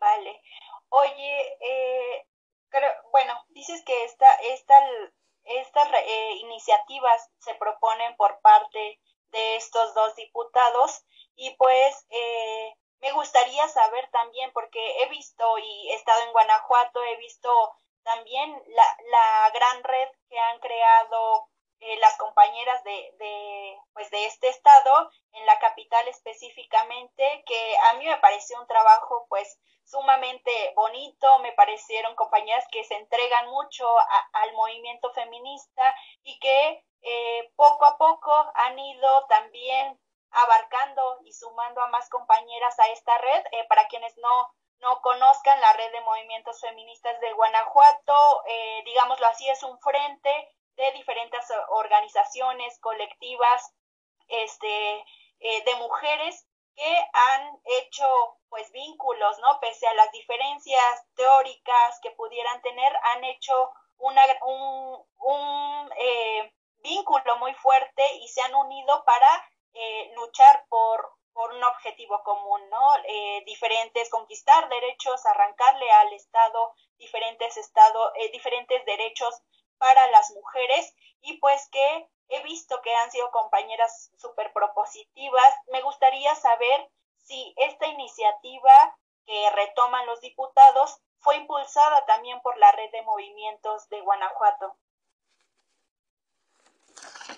Vale. 0.00 0.40
Oye, 0.98 1.58
eh, 1.60 2.26
bueno, 3.12 3.34
dices 3.50 3.84
que 3.84 4.04
esta, 4.04 4.34
esta, 4.36 4.74
estas 5.44 5.88
eh, 5.92 6.32
iniciativas 6.36 7.30
se 7.38 7.54
proponen 7.56 8.16
por 8.16 8.40
parte 8.40 8.98
de 9.28 9.56
estos 9.56 9.92
dos 9.92 10.16
diputados 10.16 11.04
y 11.34 11.50
pues 11.56 12.06
eh, 12.08 12.74
me 13.00 13.12
gustaría 13.12 13.68
saber 13.68 14.08
también, 14.10 14.50
porque 14.54 15.02
he 15.02 15.08
visto 15.10 15.58
y 15.58 15.90
he 15.90 15.96
estado 15.96 16.22
en 16.22 16.32
Guanajuato, 16.32 17.02
he 17.02 17.16
visto 17.16 17.50
también 18.02 18.50
la, 18.68 18.96
la 19.10 19.50
gran 19.50 19.84
red 19.84 20.08
que 20.30 20.38
han 20.38 20.60
creado 20.60 21.50
eh, 21.80 21.98
las 21.98 22.16
compañeras 22.16 22.82
de, 22.84 23.14
de, 23.18 23.78
pues 23.92 24.10
de 24.10 24.24
este 24.24 24.48
estado, 24.48 25.10
en 25.32 25.44
la 25.44 25.58
capital 25.58 26.08
específicamente, 26.08 27.44
que 27.46 27.76
a 27.90 27.94
mí 27.94 28.06
me 28.06 28.16
pareció 28.16 28.58
un 28.58 28.66
trabajo 28.66 29.26
pues 29.28 29.58
sumamente 29.86 30.50
bonito, 30.74 31.38
me 31.38 31.52
parecieron 31.52 32.14
compañeras 32.16 32.66
que 32.70 32.84
se 32.84 32.96
entregan 32.96 33.48
mucho 33.48 33.86
al 34.32 34.52
movimiento 34.54 35.12
feminista 35.12 35.94
y 36.22 36.38
que 36.38 36.84
eh, 37.02 37.52
poco 37.56 37.84
a 37.86 37.96
poco 37.96 38.32
han 38.54 38.78
ido 38.78 39.26
también 39.26 39.98
abarcando 40.32 41.20
y 41.24 41.32
sumando 41.32 41.80
a 41.80 41.88
más 41.88 42.08
compañeras 42.08 42.78
a 42.78 42.88
esta 42.88 43.16
red. 43.18 43.44
Eh, 43.52 43.64
para 43.68 43.86
quienes 43.86 44.16
no, 44.18 44.52
no 44.80 45.00
conozcan, 45.00 45.60
la 45.60 45.72
red 45.74 45.92
de 45.92 46.00
movimientos 46.00 46.60
feministas 46.60 47.18
de 47.20 47.32
Guanajuato, 47.32 48.42
eh, 48.46 48.82
digámoslo 48.84 49.26
así, 49.28 49.48
es 49.48 49.62
un 49.62 49.78
frente 49.80 50.52
de 50.76 50.92
diferentes 50.92 51.44
organizaciones 51.68 52.78
colectivas 52.80 53.72
este, 54.28 55.04
eh, 55.40 55.64
de 55.64 55.74
mujeres 55.76 56.45
que 56.76 57.08
han 57.12 57.60
hecho 57.64 58.06
pues 58.48 58.70
vínculos, 58.70 59.38
¿no? 59.40 59.58
Pese 59.60 59.86
a 59.86 59.94
las 59.94 60.12
diferencias 60.12 61.04
teóricas 61.14 61.98
que 62.02 62.10
pudieran 62.12 62.60
tener, 62.62 62.94
han 63.02 63.24
hecho 63.24 63.70
una, 63.98 64.22
un, 64.44 65.04
un 65.18 65.92
eh, 65.98 66.52
vínculo 66.82 67.36
muy 67.38 67.54
fuerte 67.54 68.02
y 68.20 68.28
se 68.28 68.42
han 68.42 68.54
unido 68.54 69.04
para 69.04 69.48
eh, 69.74 70.12
luchar 70.14 70.66
por, 70.68 71.12
por 71.32 71.52
un 71.52 71.64
objetivo 71.64 72.22
común, 72.22 72.68
¿no? 72.70 72.92
diferentes, 73.44 74.10
conquistar 74.10 74.68
derechos, 74.68 75.24
arrancarle 75.26 75.90
al 75.90 76.12
Estado 76.12 76.74
diferentes, 76.98 77.56
estado, 77.56 78.12
diferentes 78.32 78.84
derechos 78.84 79.42
para 79.78 80.10
las 80.10 80.30
mujeres 80.32 80.94
y 81.20 81.38
pues 81.38 81.68
que 81.70 82.08
he 82.28 82.42
visto 82.42 82.80
que 82.82 82.94
han 82.94 83.10
sido 83.10 83.30
compañeras 83.30 84.10
súper 84.16 84.52
propositivas. 84.52 85.54
Me 85.72 85.82
gustaría 85.82 86.34
saber 86.34 86.90
si 87.18 87.54
esta 87.56 87.86
iniciativa 87.86 88.96
que 89.26 89.50
retoman 89.50 90.06
los 90.06 90.20
diputados 90.20 91.00
fue 91.18 91.36
impulsada 91.36 92.04
también 92.06 92.40
por 92.40 92.56
la 92.58 92.70
red 92.72 92.90
de 92.92 93.02
movimientos 93.02 93.88
de 93.88 94.00
Guanajuato. 94.00 94.76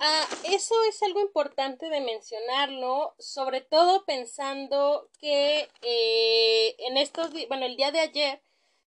Ah, 0.01 0.25
eso 0.45 0.75
es 0.85 1.03
algo 1.03 1.21
importante 1.21 1.89
de 1.89 2.01
mencionarlo, 2.01 3.15
sobre 3.19 3.63
todo 3.63 4.05
pensando 4.05 5.09
que 5.19 5.69
eh, 5.83 6.77
en 6.79 6.97
estos, 6.97 7.31
bueno, 7.49 7.67
el 7.67 7.77
día 7.77 7.91
de 7.91 8.01
ayer 8.01 8.43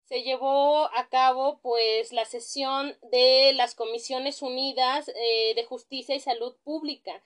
se 0.09 0.23
llevó 0.23 0.85
a 0.95 1.07
cabo 1.07 1.59
pues 1.61 2.11
la 2.13 2.25
sesión 2.25 2.97
de 3.11 3.53
las 3.53 3.75
Comisiones 3.75 4.41
Unidas 4.41 5.07
eh, 5.09 5.53
de 5.53 5.63
Justicia 5.65 6.15
y 6.15 6.19
Salud 6.19 6.55
Pública, 6.63 7.21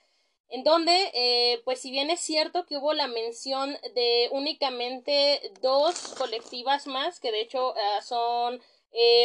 en 0.49 0.65
donde 0.65 1.09
eh, 1.13 1.61
pues 1.63 1.79
si 1.79 1.91
bien 1.91 2.09
es 2.09 2.19
cierto 2.19 2.65
que 2.65 2.75
hubo 2.75 2.93
la 2.93 3.07
mención 3.07 3.77
de 3.95 4.27
únicamente 4.33 5.53
dos 5.61 6.09
colectivas 6.17 6.85
más, 6.85 7.21
que 7.21 7.31
de 7.31 7.39
hecho 7.39 7.73
eh, 7.77 8.01
son 8.01 8.61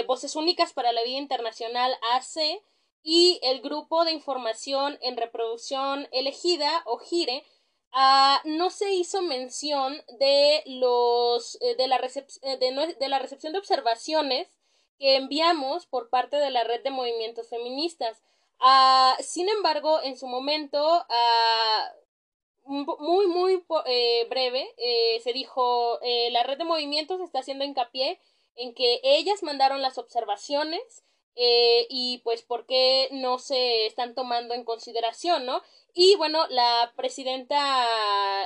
Voces 0.06 0.36
Únicas 0.36 0.72
para 0.72 0.92
la 0.92 1.02
Vida 1.02 1.18
Internacional 1.18 1.92
AC 2.14 2.62
y 3.02 3.40
el 3.42 3.60
Grupo 3.60 4.04
de 4.04 4.12
Información 4.12 4.98
en 5.02 5.16
Reproducción 5.16 6.08
Elegida 6.12 6.82
o 6.86 6.98
GIRE, 6.98 7.44
Ah, 7.92 8.40
no 8.45 8.71
se 8.71 8.92
hizo 8.92 9.23
mención 9.23 10.02
de 10.18 10.62
los 10.66 11.59
eh, 11.62 11.75
de, 11.76 11.88
la 11.88 11.97
eh, 11.97 12.57
de, 12.99 13.09
la 13.09 13.18
recepción 13.18 13.52
de 13.52 13.59
observaciones 13.59 14.49
que 14.99 15.16
enviamos 15.16 15.87
por 15.87 16.11
parte 16.11 16.37
de 16.37 16.50
la 16.50 16.64
red 16.64 16.83
de 16.83 16.90
movimientos 16.90 17.49
feministas. 17.49 18.23
Ah, 18.61 19.16
sin 19.21 19.49
embargo, 19.49 20.02
en 20.02 20.16
su 20.18 20.26
momento, 20.26 20.78
ah, 21.09 21.92
muy, 22.66 23.26
muy 23.26 23.64
eh, 23.87 24.26
breve, 24.28 24.68
se 25.23 25.33
dijo, 25.33 25.99
la 26.30 26.42
red 26.42 26.59
de 26.59 26.64
movimientos 26.64 27.21
está 27.21 27.38
haciendo 27.38 27.64
hincapié 27.64 28.21
en 28.57 28.75
que 28.75 29.00
ellas 29.02 29.42
mandaron 29.42 29.80
las 29.80 29.97
observaciones 29.97 31.04
y 31.40 32.18
pues 32.25 32.42
por 32.42 32.66
qué 32.66 33.09
no 33.12 33.38
se 33.38 33.87
están 33.87 34.14
tomando 34.14 34.54
en 34.54 34.64
consideración, 34.64 35.47
¿no? 35.47 35.62
Y 35.95 36.14
bueno, 36.16 36.47
la 36.49 36.92
presidenta, 36.97 37.87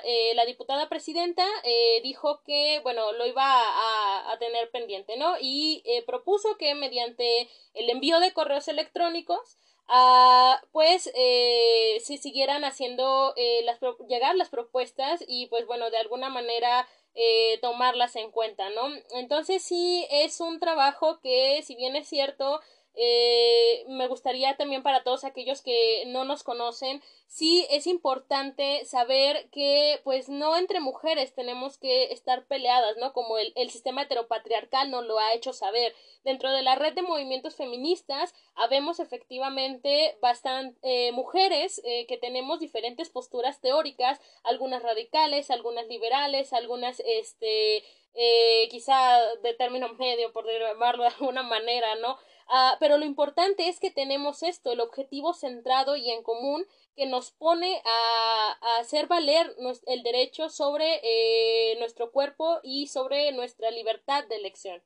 eh, 0.04 0.32
la 0.34 0.44
diputada 0.46 0.88
presidenta 0.88 1.46
eh, 1.64 2.00
dijo 2.02 2.42
que, 2.44 2.80
bueno, 2.82 3.12
lo 3.12 3.26
iba 3.26 3.44
a, 3.44 4.32
a 4.32 4.38
tener 4.38 4.70
pendiente, 4.70 5.16
¿no? 5.16 5.36
Y 5.40 5.82
eh, 5.84 6.02
propuso 6.06 6.56
que 6.56 6.74
mediante 6.74 7.50
el 7.74 7.90
envío 7.90 8.20
de 8.20 8.32
correos 8.32 8.68
electrónicos, 8.68 9.58
ah, 9.88 10.62
pues 10.72 11.10
eh, 11.14 11.98
se 12.02 12.16
siguieran 12.16 12.64
haciendo 12.64 13.34
eh, 13.36 13.62
las, 13.64 13.78
llegar 14.08 14.34
las 14.36 14.48
propuestas 14.48 15.22
y 15.26 15.46
pues 15.46 15.66
bueno, 15.66 15.90
de 15.90 15.98
alguna 15.98 16.30
manera 16.30 16.88
eh, 17.14 17.58
tomarlas 17.60 18.16
en 18.16 18.30
cuenta, 18.30 18.70
¿no? 18.70 18.88
Entonces 19.14 19.62
sí 19.62 20.06
es 20.10 20.40
un 20.40 20.58
trabajo 20.60 21.20
que, 21.20 21.62
si 21.62 21.74
bien 21.76 21.96
es 21.96 22.08
cierto, 22.08 22.60
eh, 22.94 23.84
me 23.88 24.06
gustaría 24.06 24.56
también 24.56 24.82
para 24.82 25.02
todos 25.02 25.24
aquellos 25.24 25.62
que 25.62 26.04
no 26.06 26.24
nos 26.24 26.42
conocen, 26.42 27.02
sí 27.26 27.66
es 27.70 27.86
importante 27.86 28.84
saber 28.84 29.48
que 29.50 30.00
pues 30.04 30.28
no 30.28 30.56
entre 30.56 30.80
mujeres 30.80 31.34
tenemos 31.34 31.78
que 31.78 32.12
estar 32.12 32.44
peleadas, 32.46 32.96
¿no? 32.98 33.12
Como 33.12 33.38
el, 33.38 33.52
el 33.56 33.70
sistema 33.70 34.02
heteropatriarcal 34.02 34.90
nos 34.90 35.06
lo 35.06 35.18
ha 35.18 35.32
hecho 35.34 35.52
saber. 35.52 35.94
Dentro 36.24 36.52
de 36.52 36.62
la 36.62 36.76
red 36.76 36.92
de 36.92 37.02
movimientos 37.02 37.56
feministas 37.56 38.34
habemos 38.54 39.00
efectivamente 39.00 40.16
bastante 40.20 40.78
eh, 40.82 41.12
mujeres 41.12 41.80
eh, 41.84 42.06
que 42.06 42.16
tenemos 42.16 42.60
diferentes 42.60 43.10
posturas 43.10 43.60
teóricas, 43.60 44.20
algunas 44.44 44.82
radicales, 44.82 45.50
algunas 45.50 45.86
liberales, 45.88 46.52
algunas 46.52 47.00
este 47.00 47.82
eh, 48.14 48.68
quizá 48.70 49.18
de 49.42 49.54
término 49.54 49.88
medio, 49.94 50.32
por 50.32 50.46
llamarlo 50.46 51.04
de 51.04 51.08
alguna 51.18 51.42
manera, 51.42 51.94
¿no? 51.96 52.18
Ah, 52.54 52.76
pero 52.80 52.98
lo 52.98 53.06
importante 53.06 53.68
es 53.68 53.80
que 53.80 53.90
tenemos 53.90 54.42
esto, 54.42 54.72
el 54.72 54.80
objetivo 54.80 55.32
centrado 55.32 55.96
y 55.96 56.10
en 56.10 56.22
común 56.22 56.66
que 56.96 57.06
nos 57.06 57.30
pone 57.32 57.82
a, 57.86 58.78
hacer 58.78 59.06
valer 59.06 59.56
el 59.86 60.02
derecho 60.02 60.50
sobre 60.50 61.00
eh, 61.02 61.76
nuestro 61.78 62.12
cuerpo 62.12 62.60
y 62.62 62.88
sobre 62.88 63.32
nuestra 63.32 63.70
libertad 63.70 64.24
de 64.28 64.36
elección. 64.36 64.82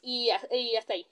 Y, 0.00 0.30
y 0.50 0.76
hasta 0.76 0.94
ahí. 0.94 1.06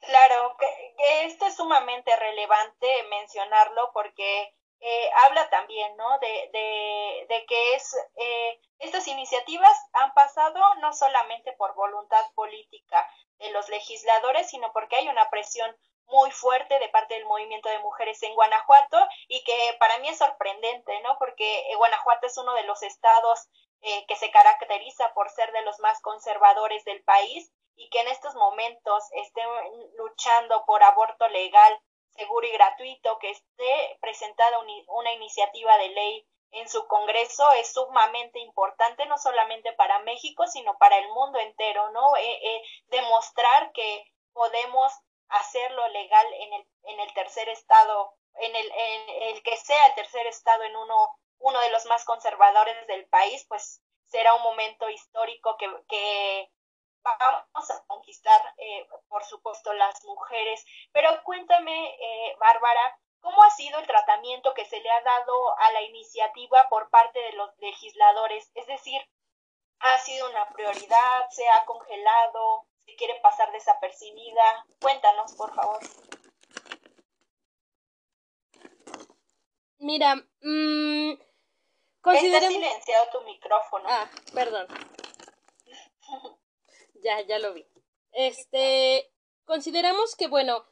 Claro, 0.00 0.56
que, 0.58 1.26
esto 1.26 1.46
es 1.46 1.56
sumamente 1.56 2.14
relevante 2.16 2.86
mencionarlo 3.10 3.90
porque 3.92 4.54
eh, 4.86 5.10
habla 5.14 5.48
también, 5.48 5.96
¿no? 5.96 6.18
De, 6.18 6.50
de, 6.52 7.26
de 7.26 7.46
que 7.46 7.74
es, 7.74 7.96
eh, 8.16 8.60
estas 8.80 9.08
iniciativas 9.08 9.74
han 9.94 10.12
pasado 10.12 10.60
no 10.82 10.92
solamente 10.92 11.52
por 11.54 11.74
voluntad 11.74 12.22
política 12.34 13.08
de 13.38 13.50
los 13.50 13.66
legisladores, 13.70 14.50
sino 14.50 14.70
porque 14.74 14.96
hay 14.96 15.08
una 15.08 15.30
presión 15.30 15.74
muy 16.04 16.30
fuerte 16.32 16.78
de 16.80 16.90
parte 16.90 17.14
del 17.14 17.24
movimiento 17.24 17.70
de 17.70 17.78
mujeres 17.78 18.22
en 18.24 18.34
Guanajuato 18.34 18.98
y 19.26 19.42
que 19.44 19.76
para 19.80 19.96
mí 20.00 20.08
es 20.10 20.18
sorprendente, 20.18 21.00
¿no? 21.00 21.16
Porque 21.18 21.60
eh, 21.70 21.76
Guanajuato 21.76 22.26
es 22.26 22.36
uno 22.36 22.52
de 22.52 22.64
los 22.64 22.82
estados 22.82 23.48
que 24.08 24.16
se 24.16 24.30
caracteriza 24.30 25.12
por 25.12 25.28
ser 25.28 25.52
de 25.52 25.60
los 25.60 25.78
más 25.80 26.00
conservadores 26.00 26.86
del 26.86 27.04
país 27.04 27.52
y 27.76 27.90
que 27.90 28.00
en 28.00 28.08
estos 28.08 28.34
momentos 28.34 29.04
estén 29.12 29.46
luchando 29.98 30.64
por 30.64 30.82
aborto 30.82 31.28
legal, 31.28 31.78
y 32.44 32.52
gratuito, 32.52 33.18
que 33.18 33.30
esté 33.30 33.98
presentada 34.00 34.58
una 34.88 35.12
iniciativa 35.12 35.76
de 35.78 35.88
ley 35.88 36.26
en 36.54 36.68
su 36.68 36.86
Congreso 36.86 37.50
es 37.52 37.72
sumamente 37.72 38.38
importante, 38.38 39.06
no 39.06 39.18
solamente 39.18 39.72
para 39.72 39.98
México, 40.00 40.46
sino 40.46 40.78
para 40.78 40.98
el 40.98 41.08
mundo 41.08 41.38
entero, 41.40 41.90
¿no? 41.90 42.16
Eh, 42.16 42.38
eh, 42.42 42.62
demostrar 42.86 43.72
que 43.72 44.04
podemos 44.32 44.92
hacerlo 45.28 45.86
legal 45.88 46.26
en 46.34 46.52
el, 46.52 46.66
en 46.84 47.00
el 47.00 47.12
tercer 47.12 47.48
estado, 47.48 48.14
en 48.34 48.54
el, 48.54 48.70
en 48.70 49.22
el 49.34 49.42
que 49.42 49.56
sea 49.56 49.86
el 49.86 49.94
tercer 49.94 50.26
estado 50.28 50.62
en 50.62 50.76
uno, 50.76 51.18
uno 51.38 51.60
de 51.60 51.70
los 51.70 51.86
más 51.86 52.04
conservadores 52.04 52.86
del 52.86 53.06
país, 53.08 53.44
pues 53.48 53.82
será 54.04 54.34
un 54.34 54.42
momento 54.42 54.88
histórico 54.90 55.56
que, 55.56 55.68
que 55.88 56.50
vamos 57.04 57.70
a 57.70 57.84
conquistar, 57.86 58.40
eh, 58.58 58.86
por 59.08 59.24
supuesto, 59.24 59.72
las 59.74 60.02
mujeres. 60.04 60.64
Pero 60.92 61.22
cuéntame, 61.24 61.94
eh, 61.94 62.36
Bárbara, 62.38 62.98
¿cómo 63.20 63.42
ha 63.42 63.50
sido 63.50 63.78
el 63.78 63.86
tratamiento 63.86 64.54
que 64.54 64.64
se 64.64 64.80
le 64.80 64.90
ha 64.90 65.02
dado 65.02 65.58
a 65.58 65.72
la 65.72 65.82
iniciativa 65.82 66.68
por 66.68 66.90
parte 66.90 67.18
de 67.20 67.32
los 67.32 67.50
legisladores? 67.58 68.50
Es 68.54 68.66
decir, 68.66 69.00
¿ha 69.80 69.98
sido 69.98 70.28
una 70.30 70.48
prioridad? 70.50 71.28
¿Se 71.30 71.48
ha 71.48 71.64
congelado? 71.64 72.66
¿Se 72.78 72.96
quiere 72.96 73.20
pasar 73.20 73.50
desapercibida? 73.52 74.66
Cuéntanos, 74.80 75.32
por 75.34 75.54
favor. 75.54 75.80
Mira, 79.78 80.16
mmm, 80.40 81.12
Está 82.12 82.48
silenciado 82.48 83.06
tu 83.12 83.20
micrófono. 83.22 83.84
Ah, 83.88 84.10
perdón. 84.34 84.66
Ya, 87.04 87.20
ya 87.20 87.38
lo 87.38 87.54
vi. 87.54 87.64
Este, 88.12 89.10
consideramos 89.44 90.16
que, 90.16 90.26
bueno, 90.26 90.64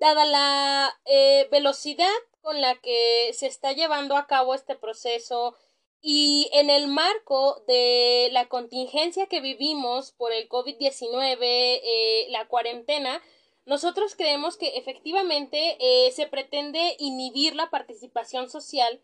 dada 0.00 0.24
la 0.24 0.98
eh, 1.04 1.48
velocidad 1.50 2.08
con 2.40 2.60
la 2.60 2.74
que 2.76 3.30
se 3.32 3.46
está 3.46 3.72
llevando 3.72 4.16
a 4.16 4.26
cabo 4.26 4.54
este 4.54 4.74
proceso 4.74 5.56
y 6.00 6.50
en 6.52 6.68
el 6.68 6.88
marco 6.88 7.64
de 7.66 8.28
la 8.32 8.48
contingencia 8.48 9.26
que 9.26 9.40
vivimos 9.40 10.12
por 10.12 10.32
el 10.32 10.48
COVID-19, 10.48 11.38
eh, 11.40 12.26
la 12.28 12.46
cuarentena, 12.46 13.22
nosotros 13.64 14.14
creemos 14.14 14.58
que 14.58 14.76
efectivamente 14.76 15.78
eh, 15.80 16.12
se 16.12 16.26
pretende 16.26 16.96
inhibir 16.98 17.56
la 17.56 17.70
participación 17.70 18.50
social 18.50 19.00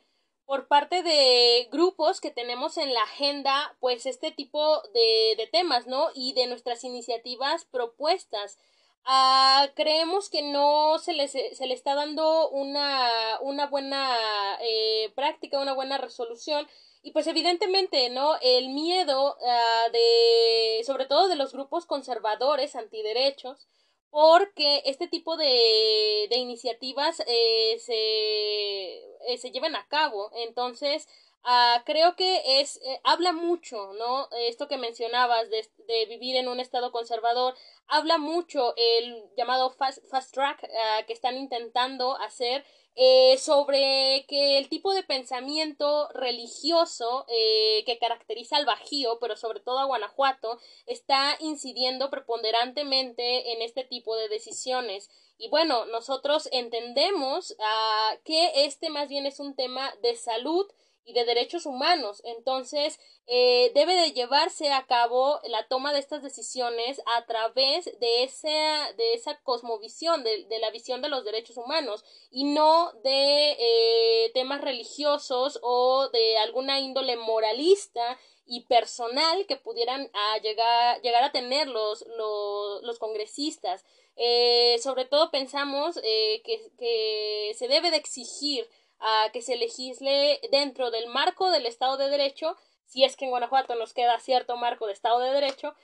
por 0.50 0.66
parte 0.66 1.04
de 1.04 1.68
grupos 1.70 2.20
que 2.20 2.32
tenemos 2.32 2.76
en 2.76 2.92
la 2.92 3.04
agenda, 3.04 3.76
pues 3.78 4.04
este 4.04 4.32
tipo 4.32 4.82
de, 4.92 5.36
de 5.36 5.46
temas, 5.46 5.86
¿no? 5.86 6.08
Y 6.12 6.32
de 6.32 6.48
nuestras 6.48 6.82
iniciativas 6.82 7.66
propuestas. 7.66 8.58
Ah, 9.04 9.68
creemos 9.76 10.28
que 10.28 10.42
no 10.42 10.98
se 10.98 11.12
le, 11.12 11.28
se 11.28 11.66
le 11.68 11.72
está 11.72 11.94
dando 11.94 12.50
una, 12.50 13.38
una 13.42 13.68
buena 13.68 14.12
eh, 14.60 15.12
práctica, 15.14 15.60
una 15.60 15.72
buena 15.72 15.98
resolución. 15.98 16.66
Y 17.04 17.12
pues 17.12 17.28
evidentemente, 17.28 18.10
¿no? 18.10 18.34
El 18.42 18.70
miedo 18.70 19.36
ah, 19.46 19.86
de, 19.92 20.82
sobre 20.84 21.06
todo 21.06 21.28
de 21.28 21.36
los 21.36 21.52
grupos 21.52 21.86
conservadores, 21.86 22.74
antiderechos, 22.74 23.68
porque 24.10 24.82
este 24.86 25.08
tipo 25.08 25.36
de, 25.36 26.26
de 26.30 26.36
iniciativas 26.36 27.20
eh, 27.26 27.78
se 27.78 29.10
eh, 29.26 29.38
se 29.38 29.50
lleven 29.50 29.76
a 29.76 29.86
cabo. 29.88 30.30
Entonces, 30.34 31.06
uh, 31.44 31.82
creo 31.84 32.16
que 32.16 32.60
es, 32.60 32.76
eh, 32.78 33.00
habla 33.04 33.32
mucho, 33.32 33.92
¿no? 33.94 34.28
Esto 34.48 34.68
que 34.68 34.78
mencionabas 34.78 35.50
de, 35.50 35.68
de, 35.86 36.06
vivir 36.06 36.36
en 36.36 36.48
un 36.48 36.60
estado 36.60 36.92
conservador, 36.92 37.54
habla 37.86 38.18
mucho 38.18 38.74
el 38.76 39.24
llamado 39.36 39.70
fast, 39.70 40.04
fast 40.10 40.32
track 40.32 40.62
uh, 40.64 41.06
que 41.06 41.12
están 41.12 41.36
intentando 41.36 42.16
hacer 42.16 42.64
eh, 42.96 43.38
sobre 43.38 44.26
que 44.28 44.58
el 44.58 44.68
tipo 44.68 44.92
de 44.92 45.02
pensamiento 45.02 46.08
religioso 46.12 47.24
eh, 47.28 47.82
que 47.86 47.98
caracteriza 47.98 48.56
al 48.56 48.66
Bajío, 48.66 49.18
pero 49.20 49.36
sobre 49.36 49.60
todo 49.60 49.78
a 49.78 49.84
Guanajuato, 49.84 50.58
está 50.86 51.36
incidiendo 51.40 52.10
preponderantemente 52.10 53.52
en 53.52 53.62
este 53.62 53.84
tipo 53.84 54.16
de 54.16 54.28
decisiones. 54.28 55.08
Y 55.38 55.48
bueno, 55.48 55.86
nosotros 55.86 56.48
entendemos 56.52 57.52
uh, 57.52 58.18
que 58.24 58.66
este 58.66 58.90
más 58.90 59.08
bien 59.08 59.24
es 59.24 59.40
un 59.40 59.54
tema 59.54 59.94
de 60.02 60.14
salud 60.16 60.66
y 61.04 61.12
de 61.12 61.24
derechos 61.24 61.66
humanos. 61.66 62.22
Entonces, 62.24 62.98
eh, 63.26 63.70
debe 63.74 63.94
de 63.94 64.12
llevarse 64.12 64.72
a 64.72 64.86
cabo 64.86 65.40
la 65.44 65.66
toma 65.68 65.92
de 65.92 65.98
estas 65.98 66.22
decisiones 66.22 67.00
a 67.06 67.26
través 67.26 67.86
de 68.00 68.24
esa, 68.24 68.92
de 68.96 69.14
esa 69.14 69.40
cosmovisión, 69.42 70.24
de, 70.24 70.44
de 70.44 70.58
la 70.58 70.70
visión 70.70 71.02
de 71.02 71.08
los 71.08 71.24
derechos 71.24 71.56
humanos 71.56 72.04
y 72.30 72.44
no 72.44 72.92
de 73.04 73.56
eh, 73.58 74.30
temas 74.34 74.60
religiosos 74.60 75.58
o 75.62 76.08
de 76.10 76.38
alguna 76.38 76.80
índole 76.80 77.16
moralista 77.16 78.18
y 78.46 78.62
personal 78.62 79.46
que 79.46 79.56
pudieran 79.56 80.10
a 80.12 80.38
llegar, 80.38 81.00
llegar 81.02 81.22
a 81.22 81.30
tener 81.30 81.68
los, 81.68 82.04
los, 82.16 82.82
los 82.82 82.98
congresistas. 82.98 83.84
Eh, 84.16 84.78
sobre 84.82 85.04
todo 85.04 85.30
pensamos 85.30 85.98
eh, 86.02 86.42
que, 86.44 86.60
que 86.76 87.54
se 87.56 87.68
debe 87.68 87.92
de 87.92 87.96
exigir 87.96 88.68
a 89.00 89.30
que 89.32 89.42
se 89.42 89.56
legisle 89.56 90.40
dentro 90.50 90.90
del 90.90 91.08
marco 91.08 91.50
del 91.50 91.66
Estado 91.66 91.96
de 91.96 92.08
Derecho, 92.08 92.56
si 92.86 93.04
es 93.04 93.16
que 93.16 93.24
en 93.24 93.30
Guanajuato 93.30 93.74
nos 93.74 93.94
queda 93.94 94.18
cierto 94.18 94.56
marco 94.56 94.86
de 94.86 94.92
Estado 94.92 95.20
de 95.20 95.32
Derecho, 95.32 95.74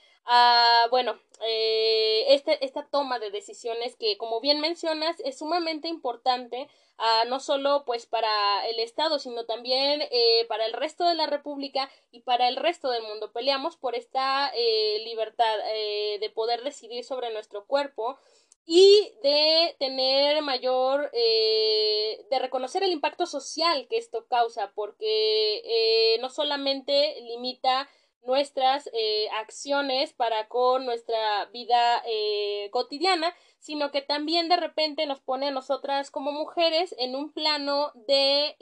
bueno, 0.90 1.18
eh, 1.40 2.24
este, 2.28 2.64
esta 2.64 2.86
toma 2.86 3.18
de 3.18 3.30
decisiones 3.30 3.96
que, 3.96 4.16
como 4.18 4.40
bien 4.40 4.60
mencionas, 4.60 5.16
es 5.20 5.38
sumamente 5.38 5.88
importante, 5.88 6.68
no 7.28 7.40
solo 7.40 7.84
pues 7.84 8.06
para 8.06 8.66
el 8.68 8.80
Estado, 8.80 9.18
sino 9.18 9.44
también 9.44 10.02
eh, 10.10 10.46
para 10.48 10.64
el 10.64 10.72
resto 10.72 11.04
de 11.06 11.14
la 11.14 11.26
República 11.26 11.90
y 12.10 12.20
para 12.20 12.48
el 12.48 12.56
resto 12.56 12.90
del 12.90 13.02
mundo. 13.02 13.32
Peleamos 13.32 13.76
por 13.76 13.94
esta 13.94 14.50
eh, 14.54 14.98
libertad 15.04 15.58
de 16.20 16.32
poder 16.34 16.62
decidir 16.62 17.04
sobre 17.04 17.32
nuestro 17.32 17.66
cuerpo, 17.66 18.18
y 18.66 19.12
de 19.22 19.76
tener 19.78 20.42
mayor, 20.42 21.08
eh, 21.12 22.26
de 22.28 22.38
reconocer 22.40 22.82
el 22.82 22.90
impacto 22.90 23.24
social 23.26 23.86
que 23.88 23.96
esto 23.96 24.26
causa, 24.26 24.72
porque 24.74 25.62
eh, 25.64 26.18
no 26.20 26.28
solamente 26.28 27.20
limita 27.22 27.88
nuestras 28.24 28.90
eh, 28.92 29.28
acciones 29.38 30.12
para 30.12 30.48
con 30.48 30.84
nuestra 30.84 31.44
vida 31.52 32.02
eh, 32.06 32.68
cotidiana, 32.72 33.32
sino 33.60 33.92
que 33.92 34.02
también 34.02 34.48
de 34.48 34.56
repente 34.56 35.06
nos 35.06 35.20
pone 35.20 35.46
a 35.46 35.52
nosotras 35.52 36.10
como 36.10 36.32
mujeres 36.32 36.92
en 36.98 37.14
un 37.14 37.32
plano 37.32 37.92
de 38.08 38.56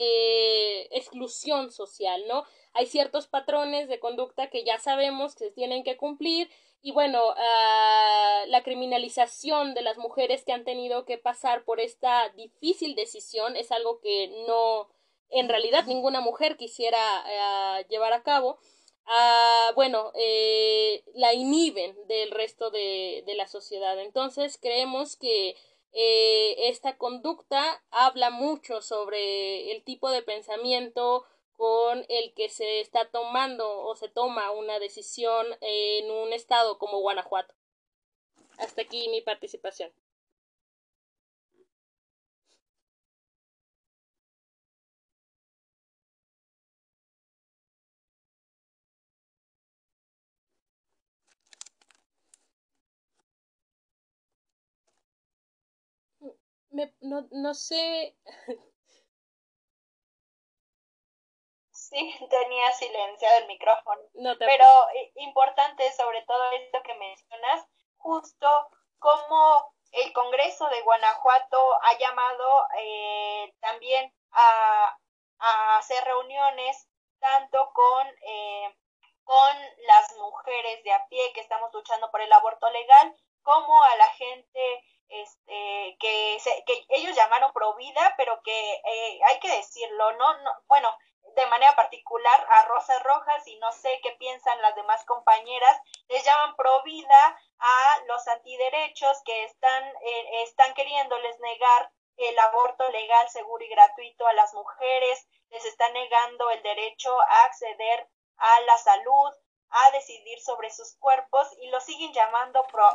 exclusión 0.91 1.71
social, 1.71 2.23
¿no? 2.27 2.43
Hay 2.73 2.85
ciertos 2.85 3.25
patrones 3.25 3.87
de 3.87 3.99
conducta 3.99 4.51
que 4.51 4.63
ya 4.63 4.77
sabemos 4.77 5.33
que 5.33 5.45
se 5.45 5.51
tienen 5.51 5.83
que 5.83 5.97
cumplir 5.97 6.49
y 6.85 6.91
bueno, 6.91 7.31
uh, 7.31 8.47
la 8.47 8.61
criminalización 8.61 9.73
de 9.73 9.81
las 9.81 9.97
mujeres 9.97 10.45
que 10.45 10.51
han 10.51 10.63
tenido 10.63 11.03
que 11.03 11.17
pasar 11.17 11.63
por 11.63 11.79
esta 11.79 12.29
difícil 12.37 12.93
decisión 12.93 13.55
es 13.55 13.71
algo 13.71 13.99
que 14.01 14.27
no, 14.47 14.87
en 15.31 15.49
realidad 15.49 15.85
ninguna 15.87 16.21
mujer 16.21 16.57
quisiera 16.57 16.99
uh, 17.25 17.87
llevar 17.89 18.13
a 18.13 18.21
cabo. 18.21 18.59
Uh, 19.07 19.73
bueno, 19.73 20.11
eh, 20.13 21.03
la 21.15 21.33
inhiben 21.33 21.97
del 22.07 22.29
resto 22.29 22.69
de, 22.69 23.23
de, 23.25 23.33
la 23.33 23.47
sociedad. 23.47 23.99
Entonces 23.99 24.59
creemos 24.61 25.15
que 25.15 25.55
eh, 25.91 26.69
esta 26.69 26.99
conducta 26.99 27.83
habla 27.89 28.29
mucho 28.29 28.83
sobre 28.83 29.71
el 29.71 29.83
tipo 29.83 30.11
de 30.11 30.21
pensamiento 30.21 31.25
con 31.57 32.05
el 32.09 32.33
que 32.35 32.49
se 32.49 32.81
está 32.81 33.09
tomando 33.11 33.81
o 33.83 33.95
se 33.95 34.09
toma 34.09 34.51
una 34.51 34.79
decisión 34.79 35.47
en 35.61 36.11
un 36.11 36.33
estado 36.33 36.77
como 36.77 36.99
Guanajuato. 37.01 37.53
Hasta 38.57 38.81
aquí 38.81 39.07
mi 39.07 39.21
participación. 39.21 39.93
Me, 56.79 56.85
no, 57.01 57.27
no 57.31 57.55
sé. 57.55 58.15
Sí, 61.95 62.13
tenía 62.29 62.71
silenciado 62.73 63.37
el 63.37 63.47
micrófono. 63.47 64.01
Pero 64.37 64.65
eh, 64.95 65.11
importante 65.15 65.89
sobre 65.93 66.21
todo 66.23 66.51
esto 66.51 66.83
que 66.83 66.93
mencionas, 66.95 67.65
justo 67.97 68.47
como 68.99 69.73
el 69.91 70.11
Congreso 70.11 70.67
de 70.67 70.81
Guanajuato 70.81 71.73
ha 71.83 71.97
llamado 71.97 72.67
eh, 72.79 73.53
también 73.61 74.13
a, 74.31 74.97
hacer 75.77 76.03
reuniones 76.05 76.87
tanto 77.19 77.69
con, 77.73 78.07
eh, 78.07 78.75
con 79.23 79.55
las 79.87 80.15
mujeres 80.17 80.83
de 80.83 80.91
a 80.91 81.05
pie 81.07 81.31
que 81.33 81.41
estamos 81.41 81.71
luchando 81.73 82.09
por 82.09 82.21
el 82.21 82.31
aborto 82.33 82.69
legal, 82.71 83.15
como 83.43 83.83
a 83.83 83.95
la 83.97 84.07
gente 84.09 84.83
este, 85.09 85.97
que, 85.99 86.37
que 86.65 86.85
ellos 86.89 87.15
llamaron 87.15 87.53
pro 87.53 87.75
vida, 87.75 88.13
pero 88.17 88.41
que 88.43 88.73
eh, 88.73 89.19
hay 89.27 89.39
que 89.39 89.55
decirlo, 89.55 90.13
¿no? 90.13 90.33
no 90.39 90.51
bueno, 90.67 90.89
de 91.35 91.45
manera 91.47 91.75
particular 91.75 92.47
a 92.49 92.63
Rosa 92.67 92.97
Rojas 92.99 93.45
y 93.47 93.57
no 93.57 93.71
sé 93.71 93.99
qué 94.01 94.11
piensan 94.11 94.61
las 94.61 94.75
demás 94.75 95.03
compañeras, 95.05 95.81
les 96.07 96.23
llaman 96.23 96.55
pro 96.55 96.83
vida 96.83 97.37
a 97.59 98.03
los 98.07 98.27
antiderechos 98.27 99.21
que 99.23 99.43
están, 99.43 99.83
eh, 100.01 100.43
están 100.43 100.73
queriéndoles 100.73 101.39
negar 101.39 101.91
el 102.17 102.39
aborto 102.39 102.89
legal, 102.89 103.29
seguro 103.29 103.63
y 103.63 103.67
gratuito 103.67 104.25
a 104.27 104.33
las 104.33 104.53
mujeres, 104.53 105.27
les 105.49 105.65
están 105.65 105.91
negando 105.93 106.49
el 106.49 106.61
derecho 106.63 107.19
a 107.21 107.43
acceder 107.43 108.09
a 108.37 108.59
la 108.61 108.77
salud, 108.77 109.33
a 109.69 109.91
decidir 109.91 110.39
sobre 110.41 110.69
sus 110.69 110.95
cuerpos 110.97 111.47
y 111.59 111.69
lo 111.69 111.79
siguen 111.81 112.13
llamando 112.13 112.65
pro. 112.67 112.93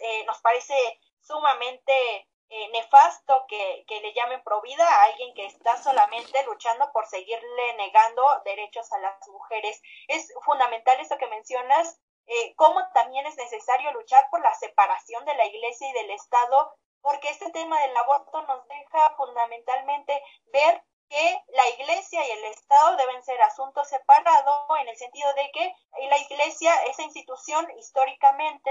Eh, 0.00 0.24
nos 0.26 0.40
parece 0.40 0.74
sumamente 1.20 2.28
eh, 2.50 2.68
nefasto 2.68 3.46
que, 3.48 3.84
que, 3.88 4.00
le 4.00 4.12
llamen 4.12 4.42
provida 4.42 4.86
a 4.86 5.04
alguien 5.04 5.34
que 5.34 5.46
está 5.46 5.82
solamente 5.82 6.42
luchando 6.44 6.90
por 6.92 7.06
seguirle 7.06 7.74
negando 7.74 8.22
derechos 8.44 8.92
a 8.92 8.98
las 8.98 9.28
mujeres. 9.28 9.80
Es 10.08 10.32
fundamental 10.44 11.00
esto 11.00 11.18
que 11.18 11.26
mencionas, 11.26 12.00
eh, 12.26 12.54
cómo 12.56 12.80
también 12.92 13.26
es 13.26 13.36
necesario 13.36 13.92
luchar 13.92 14.28
por 14.30 14.40
la 14.40 14.54
separación 14.54 15.24
de 15.24 15.34
la 15.34 15.46
Iglesia 15.46 15.88
y 15.88 15.92
del 15.92 16.10
Estado, 16.10 16.74
porque 17.00 17.28
este 17.28 17.50
tema 17.50 17.78
del 17.80 17.96
aborto 17.96 18.42
nos 18.42 18.66
deja 18.68 19.14
fundamentalmente 19.16 20.22
ver 20.46 20.82
que 21.08 21.42
la 21.48 21.68
Iglesia 21.68 22.26
y 22.26 22.30
el 22.30 22.44
Estado 22.46 22.96
deben 22.96 23.22
ser 23.22 23.40
asuntos 23.42 23.88
separados 23.88 24.66
en 24.80 24.88
el 24.88 24.96
sentido 24.96 25.32
de 25.34 25.50
que 25.52 25.74
la 26.08 26.18
Iglesia, 26.18 26.72
esa 26.84 27.02
institución 27.02 27.70
históricamente 27.78 28.70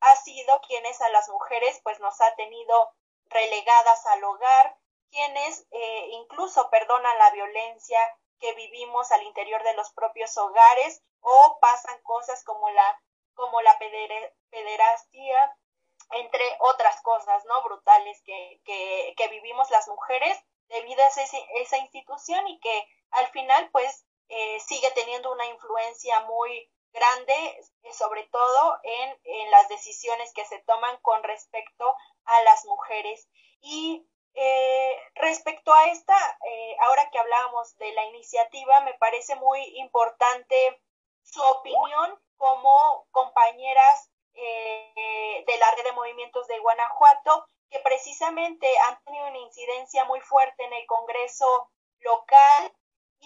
ha 0.00 0.16
sido 0.16 0.60
quienes 0.66 1.00
a 1.02 1.08
las 1.10 1.28
mujeres 1.28 1.80
pues 1.82 2.00
nos 2.00 2.18
ha 2.20 2.34
tenido 2.36 2.92
relegadas 3.34 4.06
al 4.06 4.24
hogar, 4.24 4.78
quienes 5.10 5.66
eh, 5.70 6.08
incluso 6.12 6.70
perdonan 6.70 7.18
la 7.18 7.30
violencia 7.32 7.98
que 8.40 8.54
vivimos 8.54 9.12
al 9.12 9.22
interior 9.24 9.62
de 9.62 9.74
los 9.74 9.92
propios 9.92 10.36
hogares 10.38 11.02
o 11.20 11.58
pasan 11.60 12.00
cosas 12.02 12.42
como 12.44 12.70
la 12.70 13.00
como 13.34 13.60
la 13.62 13.76
pederastia, 14.50 15.56
entre 16.10 16.44
otras 16.60 17.02
cosas, 17.02 17.44
¿no? 17.46 17.64
Brutales 17.64 18.22
que, 18.24 18.60
que, 18.64 19.12
que 19.16 19.26
vivimos 19.26 19.68
las 19.70 19.88
mujeres 19.88 20.38
debido 20.68 21.02
a 21.02 21.08
esa 21.08 21.78
institución 21.78 22.46
y 22.46 22.60
que 22.60 22.88
al 23.10 23.26
final 23.28 23.68
pues 23.72 24.06
eh, 24.28 24.60
sigue 24.60 24.88
teniendo 24.94 25.32
una 25.32 25.46
influencia 25.46 26.20
muy 26.20 26.70
grande, 26.94 27.34
eh, 27.82 27.92
sobre 27.92 28.24
todo 28.28 28.78
en, 28.82 29.18
en, 29.24 29.50
las 29.50 29.68
decisiones 29.68 30.32
que 30.32 30.46
se 30.46 30.60
toman 30.60 30.96
con 31.02 31.22
respecto 31.24 31.94
a 32.24 32.42
las 32.44 32.64
mujeres. 32.64 33.28
Y 33.60 34.06
eh, 34.34 34.96
respecto 35.14 35.72
a 35.72 35.86
esta, 35.88 36.16
eh, 36.46 36.76
ahora 36.86 37.08
que 37.10 37.18
hablábamos 37.18 37.76
de 37.78 37.92
la 37.92 38.04
iniciativa, 38.06 38.80
me 38.80 38.94
parece 38.94 39.36
muy 39.36 39.60
importante 39.78 40.80
su 41.22 41.42
opinión 41.42 42.18
como 42.36 43.06
compañeras 43.10 44.10
eh, 44.34 45.44
de 45.46 45.58
la 45.58 45.70
red 45.76 45.84
de 45.84 45.92
movimientos 45.92 46.46
de 46.48 46.58
Guanajuato, 46.58 47.46
que 47.70 47.78
precisamente 47.80 48.66
han 48.88 49.02
tenido 49.04 49.26
una 49.28 49.38
incidencia 49.38 50.04
muy 50.04 50.20
fuerte 50.20 50.64
en 50.64 50.72
el 50.72 50.86
Congreso 50.86 51.70
local 52.00 52.72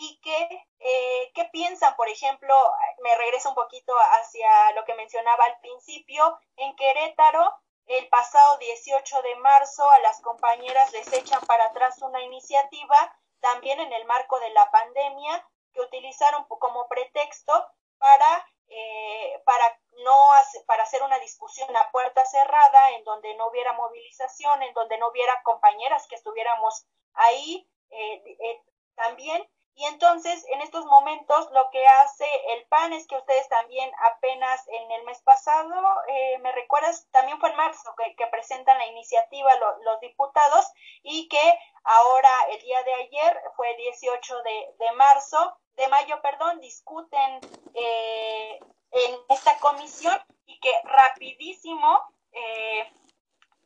y 0.00 0.20
que, 0.20 0.66
eh, 0.78 1.32
¿qué 1.34 1.44
piensan? 1.46 1.96
Por 1.96 2.08
ejemplo, 2.08 2.54
me 3.02 3.14
regreso 3.16 3.50
un 3.50 3.54
poquito 3.54 3.94
hacia 3.96 4.72
lo 4.72 4.84
que 4.84 4.94
mencionaba 4.94 5.44
al 5.44 5.58
principio, 5.60 6.38
en 6.56 6.74
Querétaro, 6.76 7.52
el 7.86 8.08
pasado 8.08 8.58
18 8.58 9.22
de 9.22 9.34
marzo 9.36 9.88
a 9.90 9.98
las 10.00 10.20
compañeras 10.20 10.92
les 10.92 11.10
echan 11.12 11.40
para 11.46 11.64
atrás 11.66 12.00
una 12.02 12.22
iniciativa, 12.22 13.16
también 13.40 13.80
en 13.80 13.92
el 13.92 14.04
marco 14.04 14.38
de 14.40 14.50
la 14.50 14.70
pandemia, 14.70 15.48
que 15.72 15.80
utilizaron 15.80 16.44
como 16.44 16.86
pretexto 16.88 17.52
para, 17.98 18.46
eh, 18.68 19.42
para, 19.44 19.80
no 20.04 20.30
para 20.66 20.82
hacer 20.82 21.02
una 21.02 21.18
discusión 21.18 21.74
a 21.76 21.90
puerta 21.90 22.24
cerrada, 22.26 22.90
en 22.90 23.04
donde 23.04 23.34
no 23.36 23.48
hubiera 23.48 23.72
movilización, 23.72 24.62
en 24.62 24.74
donde 24.74 24.98
no 24.98 25.08
hubiera 25.08 25.42
compañeras 25.42 26.06
que 26.08 26.16
estuviéramos 26.16 26.86
ahí 27.14 27.68
eh, 27.90 28.36
eh, 28.38 28.62
también 28.94 29.48
y 29.78 29.84
entonces, 29.84 30.44
en 30.48 30.60
estos 30.60 30.84
momentos, 30.86 31.52
lo 31.52 31.70
que 31.70 31.86
hace 31.86 32.26
el 32.48 32.66
PAN 32.66 32.92
es 32.92 33.06
que 33.06 33.14
ustedes 33.14 33.48
también 33.48 33.88
apenas 34.10 34.66
en 34.66 34.90
el 34.90 35.04
mes 35.04 35.22
pasado, 35.22 35.72
eh, 36.08 36.36
me 36.40 36.50
recuerdas, 36.50 37.06
también 37.12 37.38
fue 37.38 37.50
en 37.50 37.56
marzo 37.56 37.94
que, 38.16 38.26
presentan 38.26 38.76
la 38.76 38.88
iniciativa 38.88 39.54
los 39.84 40.00
diputados 40.00 40.66
y 41.04 41.28
que 41.28 41.58
ahora, 41.84 42.28
el 42.50 42.60
día 42.60 42.82
de 42.82 42.92
ayer, 42.92 43.40
fue 43.54 43.76
18 43.76 44.42
de, 44.42 44.74
de 44.80 44.92
marzo, 44.96 45.56
de 45.76 45.86
mayo, 45.86 46.20
perdón, 46.22 46.60
discuten 46.60 47.38
eh, 47.74 48.58
en 48.90 49.20
esta 49.28 49.58
comisión 49.58 50.20
y 50.46 50.58
que 50.58 50.72
rapidísimo, 50.82 52.02
eh, 52.32 52.92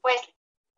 pues, 0.03 0.21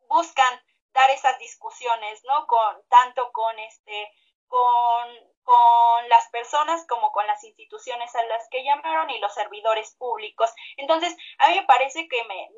buscan 0.07 0.63
dar 0.93 1.09
esas 1.09 1.37
discusiones, 1.39 2.23
¿no? 2.23 2.47
Con, 2.47 2.87
tanto 2.87 3.33
con 3.33 3.59
este 3.59 4.13
con, 4.55 6.09
las 6.09 6.29
personas 6.29 6.85
como 6.87 7.11
con 7.11 7.25
las 7.27 7.43
instituciones 7.43 8.15
a 8.15 8.23
las 8.25 8.47
que 8.49 8.63
llamaron 8.63 9.09
y 9.09 9.19
los 9.19 9.33
servidores 9.33 9.95
públicos. 9.95 10.49
Entonces, 10.77 11.15
a 11.39 11.49
mí 11.49 11.55
me 11.55 11.65
parece 11.65 12.07
que 12.07 12.23
me, 12.23 12.49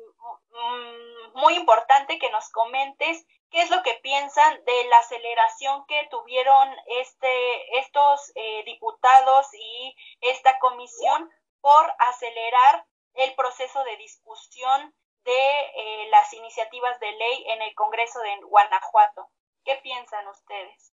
mm, 0.50 1.38
muy 1.40 1.54
importante 1.54 2.18
que 2.18 2.30
nos 2.30 2.50
comentes 2.50 3.26
qué 3.50 3.62
es 3.62 3.70
lo 3.70 3.82
que 3.82 3.94
piensan 3.94 4.64
de 4.64 4.84
la 4.84 4.98
aceleración 4.98 5.86
que 5.86 6.06
tuvieron 6.10 6.68
este, 6.86 7.78
estos 7.78 8.32
eh, 8.34 8.62
diputados 8.64 9.46
y 9.54 9.96
esta 10.20 10.58
comisión 10.58 11.30
por 11.60 11.94
acelerar 11.98 12.86
el 13.14 13.34
proceso 13.34 13.82
de 13.84 13.96
discusión 13.96 14.94
de 15.24 15.60
eh, 15.74 16.08
las 16.10 16.32
iniciativas 16.32 17.00
de 17.00 17.10
ley 17.12 17.44
en 17.48 17.62
el 17.62 17.74
Congreso 17.74 18.20
de 18.20 18.36
Guanajuato. 18.42 19.30
¿Qué 19.64 19.76
piensan 19.76 20.28
ustedes? 20.28 20.92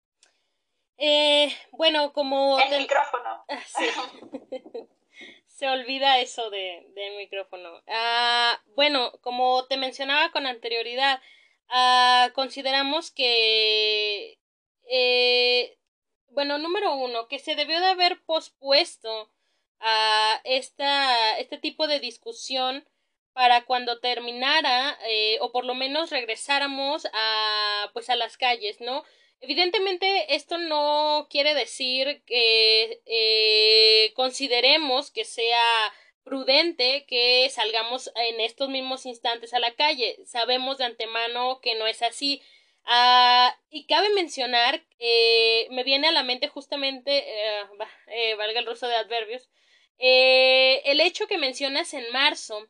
Eh, 0.97 1.55
bueno, 1.71 2.13
como... 2.13 2.59
El 2.59 2.81
micrófono. 2.81 3.45
Ah, 3.49 3.63
sí. 3.67 3.85
Se 5.47 5.69
olvida 5.69 6.19
eso 6.19 6.49
de, 6.49 6.85
del 6.95 7.17
micrófono. 7.17 7.81
Ah, 7.87 8.61
bueno, 8.75 9.13
como 9.21 9.65
te 9.67 9.77
mencionaba 9.77 10.31
con 10.31 10.45
anterioridad, 10.45 11.21
ah, 11.69 12.29
consideramos 12.33 13.11
que... 13.11 14.39
Eh, 14.87 15.77
bueno, 16.29 16.57
número 16.57 16.93
uno, 16.95 17.27
que 17.27 17.39
se 17.39 17.55
debió 17.55 17.79
de 17.79 17.87
haber 17.87 18.21
pospuesto 18.25 19.31
a 19.79 20.41
esta, 20.43 21.37
este 21.39 21.57
tipo 21.57 21.87
de 21.87 21.99
discusión 21.99 22.85
para 23.33 23.65
cuando 23.65 23.99
terminara 23.99 24.97
eh, 25.07 25.37
o 25.41 25.51
por 25.51 25.65
lo 25.65 25.75
menos 25.75 26.09
regresáramos 26.09 27.05
a 27.13 27.89
pues 27.93 28.09
a 28.09 28.15
las 28.15 28.37
calles, 28.37 28.79
¿no? 28.79 29.03
Evidentemente, 29.45 30.33
esto 30.33 30.57
no 30.57 31.27
quiere 31.29 31.53
decir 31.53 32.23
que 32.25 32.99
eh, 33.05 34.11
consideremos 34.15 35.11
que 35.11 35.23
sea 35.23 35.93
prudente 36.23 37.05
que 37.07 37.47
salgamos 37.51 38.11
en 38.15 38.41
estos 38.41 38.69
mismos 38.69 39.05
instantes 39.05 39.53
a 39.53 39.59
la 39.59 39.75
calle. 39.75 40.17
Sabemos 40.25 40.79
de 40.79 40.85
antemano 40.85 41.59
que 41.61 41.75
no 41.75 41.85
es 41.85 42.01
así. 42.01 42.41
Ah, 42.85 43.55
y 43.69 43.85
cabe 43.85 44.09
mencionar, 44.15 44.83
eh, 44.97 45.67
me 45.69 45.83
viene 45.83 46.07
a 46.07 46.11
la 46.11 46.23
mente 46.23 46.47
justamente, 46.47 47.19
eh, 47.19 47.63
eh, 48.07 48.33
valga 48.33 48.59
el 48.61 48.65
ruso 48.65 48.87
de 48.87 48.95
adverbios, 48.95 49.47
el 49.99 51.01
hecho 51.01 51.27
que 51.27 51.37
mencionas 51.37 51.93
en 51.93 52.11
marzo, 52.11 52.67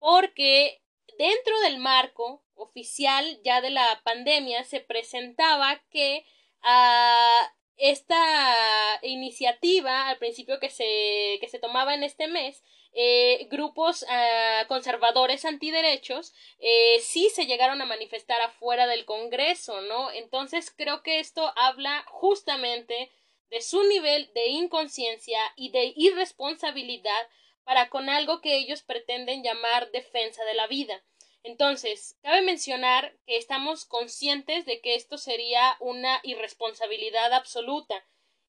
porque 0.00 0.82
dentro 1.18 1.60
del 1.60 1.78
marco 1.78 2.42
oficial 2.56 3.40
ya 3.44 3.60
de 3.60 3.70
la 3.70 4.00
pandemia 4.04 4.64
se 4.64 4.80
presentaba 4.80 5.82
que 5.90 6.24
ah, 6.62 7.52
esta 7.76 8.98
iniciativa 9.02 10.08
al 10.08 10.18
principio 10.18 10.58
que 10.58 10.70
se, 10.70 11.38
que 11.40 11.48
se 11.48 11.58
tomaba 11.58 11.94
en 11.94 12.02
este 12.02 12.26
mes 12.26 12.62
eh, 12.98 13.46
grupos 13.50 14.06
ah, 14.08 14.64
conservadores 14.68 15.44
antiderechos 15.44 16.32
eh, 16.58 16.98
sí 17.00 17.28
se 17.28 17.44
llegaron 17.44 17.82
a 17.82 17.86
manifestar 17.86 18.40
afuera 18.40 18.86
del 18.86 19.04
Congreso, 19.04 19.82
¿no? 19.82 20.10
Entonces 20.12 20.72
creo 20.74 21.02
que 21.02 21.20
esto 21.20 21.52
habla 21.56 22.04
justamente 22.08 23.12
de 23.50 23.60
su 23.60 23.82
nivel 23.84 24.32
de 24.32 24.46
inconsciencia 24.48 25.38
y 25.56 25.70
de 25.72 25.92
irresponsabilidad 25.94 27.28
para 27.64 27.90
con 27.90 28.08
algo 28.08 28.40
que 28.40 28.56
ellos 28.56 28.82
pretenden 28.82 29.42
llamar 29.42 29.90
defensa 29.90 30.42
de 30.44 30.54
la 30.54 30.66
vida. 30.66 31.04
Entonces, 31.46 32.16
cabe 32.22 32.42
mencionar 32.42 33.16
que 33.24 33.36
estamos 33.36 33.84
conscientes 33.84 34.66
de 34.66 34.80
que 34.80 34.96
esto 34.96 35.16
sería 35.16 35.76
una 35.78 36.18
irresponsabilidad 36.24 37.32
absoluta. 37.32 38.04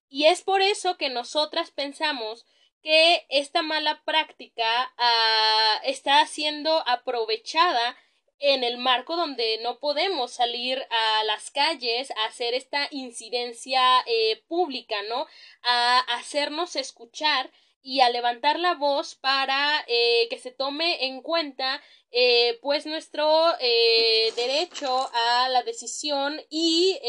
Y 0.10 0.26
es 0.26 0.42
por 0.42 0.64
eso 0.64 0.98
que 0.98 1.10
nosotras 1.10 1.70
pensamos 1.70 2.48
que 2.82 3.28
esta 3.30 3.62
mala 3.62 4.02
práctica 4.04 4.92
ah, 4.98 5.80
está 5.84 6.26
siendo 6.26 6.88
aprovechada 6.88 7.96
en 8.40 8.64
el 8.64 8.80
marco 8.80 9.16
donde 9.16 9.60
no 9.62 9.78
podemos 9.78 10.32
salir 10.32 10.84
a 10.90 11.24
las 11.26 11.52
calles 11.52 12.10
a 12.10 12.26
hacer 12.26 12.56
esta 12.56 12.88
incidencia 12.90 14.00
eh, 14.08 14.44
pública, 14.48 14.96
¿no? 15.04 15.28
A 15.62 16.00
hacernos 16.16 16.76
escuchar 16.76 17.52
y 17.82 18.02
a 18.02 18.10
levantar 18.10 18.60
la 18.60 18.76
voz 18.76 19.16
para 19.16 19.84
eh, 19.88 20.28
que 20.30 20.40
se 20.40 20.52
tome 20.52 21.06
en 21.06 21.22
cuenta 21.22 21.82
eh, 22.12 22.60
pues 22.62 22.86
nuestro 22.86 23.54
eh, 23.60 24.32
derecho 24.36 25.10
a 25.14 25.50
la 25.50 25.64
decisión 25.64 26.42
y 26.50 27.00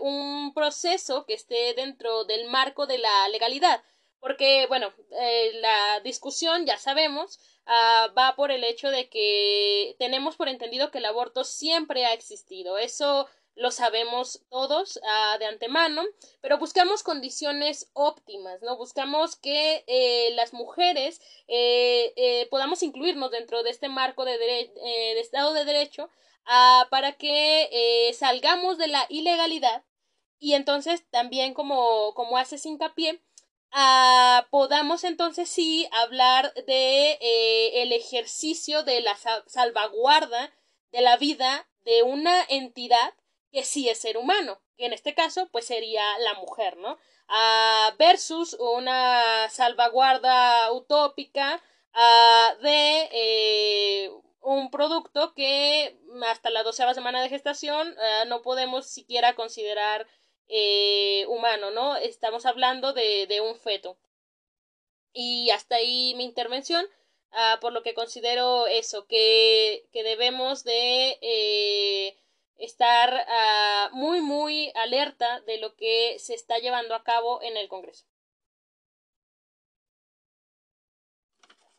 un 0.00 0.52
proceso 0.54 1.24
que 1.26 1.34
esté 1.34 1.74
dentro 1.74 2.24
del 2.24 2.48
marco 2.48 2.86
de 2.86 2.98
la 2.98 3.28
legalidad. 3.28 3.82
Porque 4.20 4.66
bueno 4.68 4.92
la 5.10 6.00
discusión 6.00 6.66
ya 6.66 6.76
sabemos 6.76 7.38
ah, 7.66 8.12
va 8.16 8.34
por 8.34 8.50
el 8.50 8.64
hecho 8.64 8.90
de 8.90 9.08
que 9.08 9.94
tenemos 9.98 10.36
por 10.36 10.48
entendido 10.48 10.90
que 10.90 10.98
el 10.98 11.04
aborto 11.04 11.44
siempre 11.44 12.04
ha 12.04 12.12
existido. 12.12 12.78
Eso 12.78 13.28
lo 13.58 13.70
sabemos 13.70 14.42
todos 14.50 15.00
ah, 15.04 15.36
de 15.38 15.46
antemano, 15.46 16.04
pero 16.40 16.58
buscamos 16.58 17.02
condiciones 17.02 17.90
óptimas, 17.92 18.62
¿no? 18.62 18.76
Buscamos 18.76 19.36
que 19.36 19.84
eh, 19.86 20.30
las 20.34 20.52
mujeres 20.52 21.20
eh, 21.48 22.12
eh, 22.16 22.46
podamos 22.50 22.82
incluirnos 22.82 23.30
dentro 23.30 23.62
de 23.62 23.70
este 23.70 23.88
marco 23.88 24.24
de, 24.24 24.38
de 24.38 25.20
Estado 25.20 25.52
de 25.52 25.64
Derecho 25.64 26.08
ah, 26.46 26.86
para 26.90 27.12
que 27.12 28.14
salgamos 28.16 28.78
de 28.78 28.88
la 28.88 29.04
ilegalidad 29.08 29.84
y 30.38 30.54
entonces 30.54 31.04
también 31.10 31.52
como, 31.52 32.14
como 32.14 32.38
haces 32.38 32.64
hincapié, 32.64 33.20
ah, 33.72 34.46
podamos 34.50 35.02
entonces 35.02 35.48
sí 35.48 35.88
hablar 35.90 36.54
de 36.66 37.18
el 37.82 37.92
ejercicio 37.92 38.84
de 38.84 39.00
la 39.00 39.16
salvaguarda 39.46 40.54
de 40.92 41.00
la 41.00 41.16
vida 41.16 41.68
de 41.84 42.02
una 42.02 42.44
entidad 42.48 43.14
que 43.50 43.64
sí 43.64 43.88
es 43.88 43.98
ser 44.00 44.16
humano, 44.16 44.60
que 44.76 44.86
en 44.86 44.92
este 44.92 45.14
caso 45.14 45.48
pues 45.50 45.66
sería 45.66 46.02
la 46.18 46.34
mujer, 46.34 46.76
¿no? 46.76 46.98
Ah, 47.28 47.94
versus 47.98 48.54
una 48.54 49.48
salvaguarda 49.50 50.72
utópica 50.72 51.62
ah, 51.92 52.56
de 52.62 53.08
eh, 53.12 54.10
un 54.40 54.70
producto 54.70 55.34
que 55.34 55.98
hasta 56.26 56.50
la 56.50 56.62
doceava 56.62 56.94
semana 56.94 57.22
de 57.22 57.28
gestación 57.28 57.94
ah, 57.98 58.24
no 58.26 58.40
podemos 58.42 58.86
siquiera 58.86 59.34
considerar 59.34 60.06
eh, 60.48 61.26
humano, 61.28 61.70
¿no? 61.70 61.96
Estamos 61.96 62.46
hablando 62.46 62.92
de, 62.94 63.26
de, 63.26 63.40
un 63.42 63.56
feto. 63.56 63.98
Y 65.12 65.50
hasta 65.50 65.76
ahí 65.76 66.14
mi 66.16 66.24
intervención, 66.24 66.86
por 67.60 67.72
lo 67.72 67.82
que 67.82 67.94
considero 67.94 68.66
eso, 68.66 69.06
que, 69.06 69.86
que 69.92 70.02
debemos 70.02 70.64
de 70.64 71.18
eh, 71.20 71.87
estar 72.58 73.14
uh, 73.14 73.96
muy, 73.96 74.20
muy 74.20 74.72
alerta 74.74 75.40
de 75.40 75.58
lo 75.58 75.74
que 75.76 76.18
se 76.18 76.34
está 76.34 76.58
llevando 76.58 76.94
a 76.94 77.04
cabo 77.04 77.40
en 77.42 77.56
el 77.56 77.68
Congreso. 77.68 78.04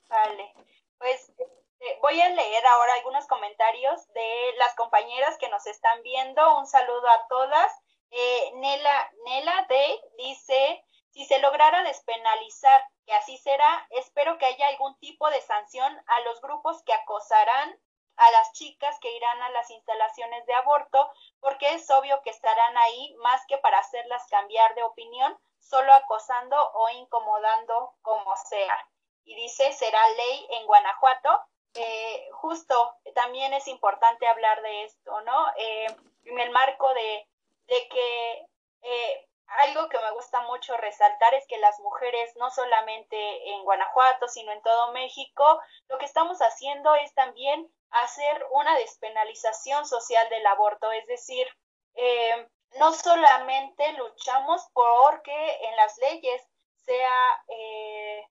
Vale, 0.08 0.54
pues 0.98 1.32
eh, 1.39 2.00
voy 2.02 2.20
a 2.20 2.30
leer 2.30 2.65
ahora 2.65 2.94
algunos 2.96 3.28
comentarios 3.28 4.12
de 4.13 4.54
las 4.58 4.76
compañeras 4.76 5.38
que 5.38 5.50
nos 5.50 5.68
están 5.68 6.02
viendo. 6.02 6.58
Un 6.58 6.68
saludo 6.68 7.08
a 7.08 7.28
todas. 7.28 7.72
Eh, 8.12 8.52
Nela, 8.56 9.12
Nela 9.26 9.65
Day 9.70 10.02
dice, 10.18 10.84
si 11.12 11.26
se 11.26 11.39
lograra 11.39 11.84
despenalizar, 11.84 12.82
que 13.06 13.13
así 13.13 13.38
será, 13.38 13.88
espero 13.92 14.38
que 14.38 14.46
haya 14.46 14.68
algún 14.68 14.98
tipo 15.00 15.30
de 15.30 15.42
sanción 15.42 15.96
a 16.08 16.20
los 16.22 16.42
grupos 16.42 16.82
que 16.84 16.94
acosarán 16.94 17.80
a 18.19 18.32
las 18.32 18.51
chicas 18.53 18.99
que 18.99 19.12
irán 19.15 19.41
a 19.41 19.49
las 19.51 19.69
instalaciones 19.71 20.45
de 20.45 20.53
aborto, 20.53 21.12
porque 21.39 21.73
es 21.73 21.89
obvio 21.89 22.21
que 22.21 22.29
estarán 22.29 22.77
ahí 22.77 23.15
más 23.23 23.45
que 23.47 23.58
para 23.58 23.79
hacerlas 23.79 24.27
cambiar 24.29 24.75
de 24.75 24.84
opinión, 24.84 25.38
solo 25.60 25.93
acosando 25.93 26.71
o 26.73 26.89
incomodando 26.89 27.93
como 28.01 28.36
sea. 28.36 28.88
Y 29.23 29.36
dice, 29.36 29.71
será 29.73 30.01
ley 30.10 30.47
en 30.51 30.65
Guanajuato. 30.65 31.41
Eh, 31.75 32.29
justo, 32.34 32.95
también 33.13 33.53
es 33.53 33.67
importante 33.67 34.27
hablar 34.27 34.62
de 34.62 34.84
esto, 34.84 35.21
¿no? 35.21 35.47
Eh, 35.58 35.88
en 36.25 36.39
el 36.39 36.49
marco 36.51 36.93
de, 36.93 37.27
de 37.67 37.88
que 37.88 38.45
eh, 38.82 39.29
algo 39.57 39.89
que 39.89 39.99
me 39.99 40.12
gusta 40.12 40.41
mucho 40.41 40.77
resaltar 40.77 41.33
es 41.33 41.45
que 41.47 41.57
las 41.57 41.79
mujeres, 41.79 42.35
no 42.38 42.49
solamente 42.51 43.51
en 43.51 43.63
Guanajuato, 43.63 44.27
sino 44.27 44.51
en 44.51 44.62
todo 44.62 44.91
México, 44.91 45.62
lo 45.88 45.97
que 45.97 46.05
estamos 46.05 46.39
haciendo 46.39 46.93
es 46.95 47.13
también 47.13 47.71
hacer 47.91 48.45
una 48.51 48.75
despenalización 48.75 49.85
social 49.85 50.29
del 50.29 50.45
aborto, 50.45 50.91
es 50.91 51.05
decir, 51.07 51.47
eh, 51.95 52.47
no 52.77 52.93
solamente 52.93 53.93
luchamos 53.93 54.67
porque 54.73 55.57
en 55.65 55.75
las 55.75 55.97
leyes 55.97 56.47
sea 56.85 57.43
eh, 57.47 58.27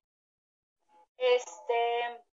este 1.18 2.24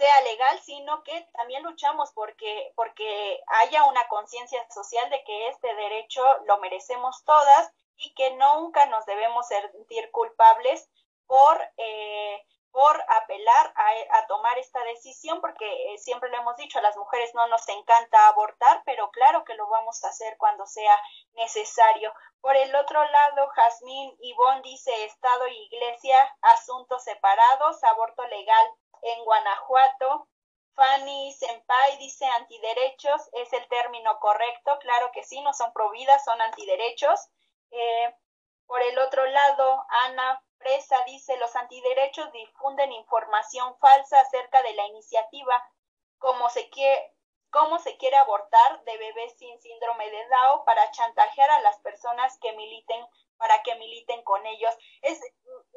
sea 0.00 0.20
legal, 0.22 0.58
sino 0.62 1.02
que 1.02 1.28
también 1.34 1.62
luchamos 1.62 2.10
porque, 2.14 2.72
porque 2.74 3.38
haya 3.46 3.84
una 3.84 4.08
conciencia 4.08 4.66
social 4.70 5.10
de 5.10 5.22
que 5.24 5.48
este 5.48 5.74
derecho 5.74 6.22
lo 6.46 6.56
merecemos 6.56 7.22
todas 7.24 7.70
y 8.00 8.14
que 8.14 8.30
nunca 8.32 8.86
nos 8.86 9.04
debemos 9.06 9.46
sentir 9.46 10.10
culpables 10.10 10.88
por, 11.26 11.60
eh, 11.76 12.46
por 12.72 13.04
apelar 13.08 13.74
a, 14.10 14.26
tomar 14.26 14.58
esta 14.58 14.82
decisión, 14.84 15.40
porque 15.40 15.66
eh, 15.66 15.98
siempre 15.98 16.30
le 16.30 16.38
hemos 16.38 16.56
dicho, 16.56 16.78
a 16.78 16.82
las 16.82 16.96
mujeres 16.96 17.34
no 17.34 17.46
nos 17.48 17.68
encanta 17.68 18.28
abortar, 18.28 18.82
pero 18.84 19.10
claro 19.10 19.44
que 19.44 19.54
lo 19.54 19.68
vamos 19.68 20.02
a 20.04 20.08
hacer 20.08 20.36
cuando 20.38 20.66
sea 20.66 20.96
necesario. 21.34 22.12
Por 22.40 22.56
el 22.56 22.74
otro 22.74 23.04
lado, 23.04 23.48
Jazmín 23.48 24.16
Ivón 24.20 24.62
dice 24.62 25.04
Estado 25.04 25.46
y 25.48 25.56
Iglesia, 25.66 26.36
asuntos 26.42 27.04
separados, 27.04 27.82
aborto 27.84 28.24
legal 28.26 28.66
en 29.02 29.24
Guanajuato. 29.24 30.28
Fanny 30.74 31.32
Senpai 31.32 31.98
dice 31.98 32.24
antiderechos, 32.26 33.28
es 33.32 33.52
el 33.52 33.68
término 33.68 34.18
correcto, 34.18 34.78
claro 34.80 35.10
que 35.12 35.24
sí, 35.24 35.40
no 35.42 35.52
son 35.52 35.72
providas, 35.72 36.24
son 36.24 36.40
antiderechos. 36.40 37.28
Eh, 37.70 38.14
por 38.66 38.82
el 38.82 38.98
otro 38.98 39.26
lado, 39.26 39.86
Ana 40.04 40.42
Presa 40.58 41.02
dice, 41.06 41.36
los 41.38 41.54
antiderechos 41.56 42.30
difunden 42.32 42.92
información 42.92 43.76
falsa 43.78 44.20
acerca 44.20 44.62
de 44.62 44.74
la 44.74 44.86
iniciativa, 44.86 45.64
como 46.18 46.50
se 46.50 46.68
quiere, 46.70 47.14
cómo 47.50 47.78
se 47.78 47.96
quiere 47.96 48.16
abortar 48.16 48.84
de 48.84 48.96
bebés 48.98 49.36
sin 49.38 49.60
síndrome 49.60 50.10
de 50.10 50.28
Down 50.28 50.64
para 50.64 50.90
chantajear 50.90 51.50
a 51.50 51.60
las 51.60 51.78
personas 51.80 52.38
que 52.38 52.52
militen 52.52 53.04
para 53.40 53.62
que 53.62 53.74
militen 53.76 54.22
con 54.22 54.44
ellos. 54.46 54.76
Es, 55.00 55.18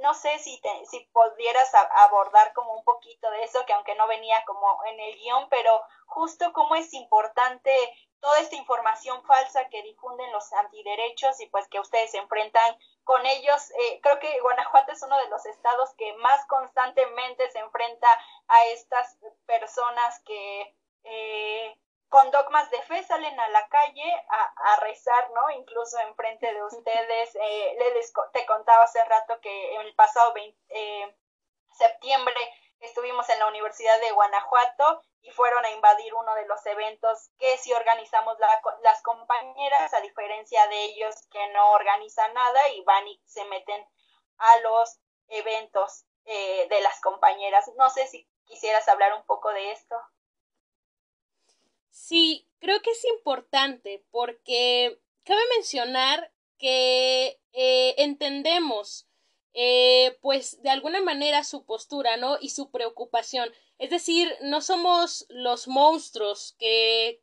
no 0.01 0.13
sé 0.13 0.37
si, 0.39 0.59
te, 0.59 0.85
si 0.87 0.99
pudieras 1.13 1.73
abordar 1.95 2.51
como 2.53 2.73
un 2.73 2.83
poquito 2.83 3.31
de 3.31 3.43
eso, 3.43 3.65
que 3.65 3.71
aunque 3.71 3.95
no 3.95 4.05
venía 4.05 4.43
como 4.45 4.83
en 4.83 4.99
el 4.99 5.15
guion, 5.15 5.47
pero 5.49 5.81
justo 6.05 6.51
cómo 6.51 6.75
es 6.75 6.93
importante 6.93 7.71
toda 8.23 8.39
esta 8.39 8.55
información 8.55 9.21
falsa 9.25 9.67
que 9.67 9.83
difunden 9.83 10.31
los 10.31 10.51
antiderechos 10.53 11.41
y 11.41 11.47
pues 11.47 11.67
que 11.67 11.81
ustedes 11.81 12.11
se 12.11 12.19
enfrentan 12.19 12.77
con 13.03 13.25
ellos. 13.25 13.69
Eh, 13.71 13.99
creo 14.01 14.17
que 14.19 14.39
Guanajuato 14.39 14.93
es 14.93 15.03
uno 15.03 15.17
de 15.17 15.27
los 15.27 15.45
estados 15.45 15.93
que 15.97 16.13
más 16.13 16.45
constantemente 16.45 17.51
se 17.51 17.59
enfrenta 17.59 18.07
a 18.47 18.65
estas 18.67 19.19
personas 19.45 20.21
que, 20.23 20.73
eh, 21.03 21.77
con 22.07 22.31
dogmas 22.31 22.71
de 22.71 22.81
fe 22.83 23.03
salen 23.03 23.37
a 23.37 23.49
la 23.49 23.67
calle 23.67 24.25
a, 24.29 24.79
rezar, 24.79 25.29
¿no? 25.31 25.49
Incluso 25.59 25.99
enfrente 25.99 26.53
de 26.53 26.63
ustedes. 26.63 27.35
Eh, 27.35 27.75
les, 27.77 28.13
te 28.31 28.45
contaba 28.45 28.85
hace 28.85 29.03
rato 29.03 29.41
que 29.41 29.75
el 29.75 29.93
pasado 29.95 30.33
eh, 30.69 31.15
septiembre 31.71 32.39
estuvimos 32.79 33.27
en 33.29 33.39
la 33.39 33.47
Universidad 33.47 33.99
de 33.99 34.11
Guanajuato 34.11 35.01
y 35.23 35.31
fueron 35.31 35.65
a 35.65 35.71
invadir 35.71 36.13
uno 36.13 36.35
de 36.35 36.45
los 36.45 36.65
eventos 36.65 37.31
que 37.39 37.57
sí 37.57 37.71
organizamos 37.73 38.37
las 38.83 39.01
compañeras, 39.01 39.93
a 39.93 40.01
diferencia 40.01 40.67
de 40.67 40.83
ellos 40.83 41.15
que 41.31 41.47
no 41.53 41.71
organizan 41.71 42.33
nada 42.33 42.69
y 42.69 42.81
van 42.83 43.07
y 43.07 43.21
se 43.25 43.45
meten 43.45 43.85
a 44.37 44.59
los 44.59 44.99
eventos 45.29 46.05
eh, 46.25 46.67
de 46.69 46.81
las 46.81 46.99
compañeras. 46.99 47.71
No 47.77 47.89
sé 47.89 48.05
si 48.07 48.27
quisieras 48.45 48.87
hablar 48.89 49.13
un 49.13 49.25
poco 49.25 49.49
de 49.53 49.71
esto. 49.71 49.95
Sí, 51.89 52.49
creo 52.59 52.81
que 52.81 52.91
es 52.91 53.05
importante 53.05 54.05
porque 54.11 54.99
cabe 55.23 55.41
mencionar 55.55 56.33
que 56.57 57.39
eh, 57.53 57.95
entendemos 57.97 59.07
eh, 59.53 60.17
pues 60.21 60.61
de 60.63 60.71
alguna 60.71 61.01
manera 61.01 61.43
su 61.43 61.63
postura, 61.65 62.17
¿no? 62.17 62.37
Y 62.41 62.49
su 62.49 62.71
preocupación. 62.71 63.53
Es 63.83 63.89
decir, 63.89 64.33
no 64.39 64.61
somos 64.61 65.25
los 65.27 65.67
monstruos 65.67 66.55
que, 66.57 67.19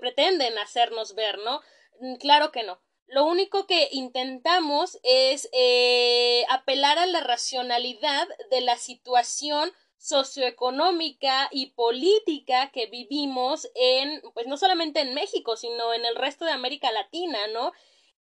pretenden 0.00 0.56
hacernos 0.58 1.16
ver, 1.16 1.38
¿no? 1.38 1.60
Mm, 1.98 2.14
claro 2.18 2.52
que 2.52 2.62
no. 2.62 2.80
Lo 3.08 3.24
único 3.24 3.66
que 3.66 3.88
intentamos 3.90 5.00
es 5.02 5.48
eh, 5.52 6.44
apelar 6.50 7.00
a 7.00 7.06
la 7.06 7.18
racionalidad 7.18 8.28
de 8.48 8.60
la 8.60 8.76
situación 8.76 9.72
socioeconómica 9.96 11.48
y 11.50 11.72
política 11.72 12.70
que 12.70 12.86
vivimos 12.86 13.68
en, 13.74 14.22
pues 14.34 14.46
no 14.46 14.56
solamente 14.56 15.00
en 15.00 15.14
México, 15.14 15.56
sino 15.56 15.94
en 15.94 16.04
el 16.04 16.14
resto 16.14 16.44
de 16.44 16.52
América 16.52 16.92
Latina, 16.92 17.40
¿no? 17.48 17.72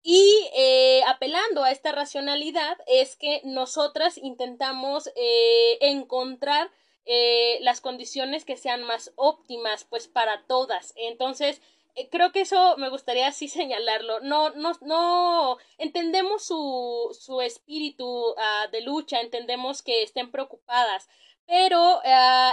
Y 0.02 0.48
eh, 0.56 1.02
apelando 1.06 1.62
a 1.62 1.72
esta 1.72 1.92
racionalidad 1.92 2.78
es 2.86 3.16
que 3.16 3.42
nosotras 3.44 4.16
intentamos 4.16 5.10
eh, 5.14 5.76
encontrar 5.82 6.70
eh, 7.06 7.58
las 7.62 7.80
condiciones 7.80 8.44
que 8.44 8.56
sean 8.56 8.82
más 8.82 9.12
óptimas 9.16 9.84
pues 9.84 10.08
para 10.08 10.42
todas. 10.46 10.92
Entonces, 10.96 11.62
creo 12.10 12.32
que 12.32 12.42
eso 12.42 12.76
me 12.76 12.88
gustaría 12.88 13.28
así 13.28 13.48
señalarlo. 13.48 14.20
No, 14.20 14.50
no, 14.50 14.72
no 14.82 15.58
entendemos 15.78 16.44
su, 16.44 17.16
su 17.18 17.40
espíritu 17.40 18.06
uh, 18.06 18.70
de 18.70 18.82
lucha, 18.82 19.20
entendemos 19.20 19.82
que 19.82 20.02
estén 20.02 20.30
preocupadas, 20.30 21.08
pero 21.46 21.98
uh, 21.98 22.02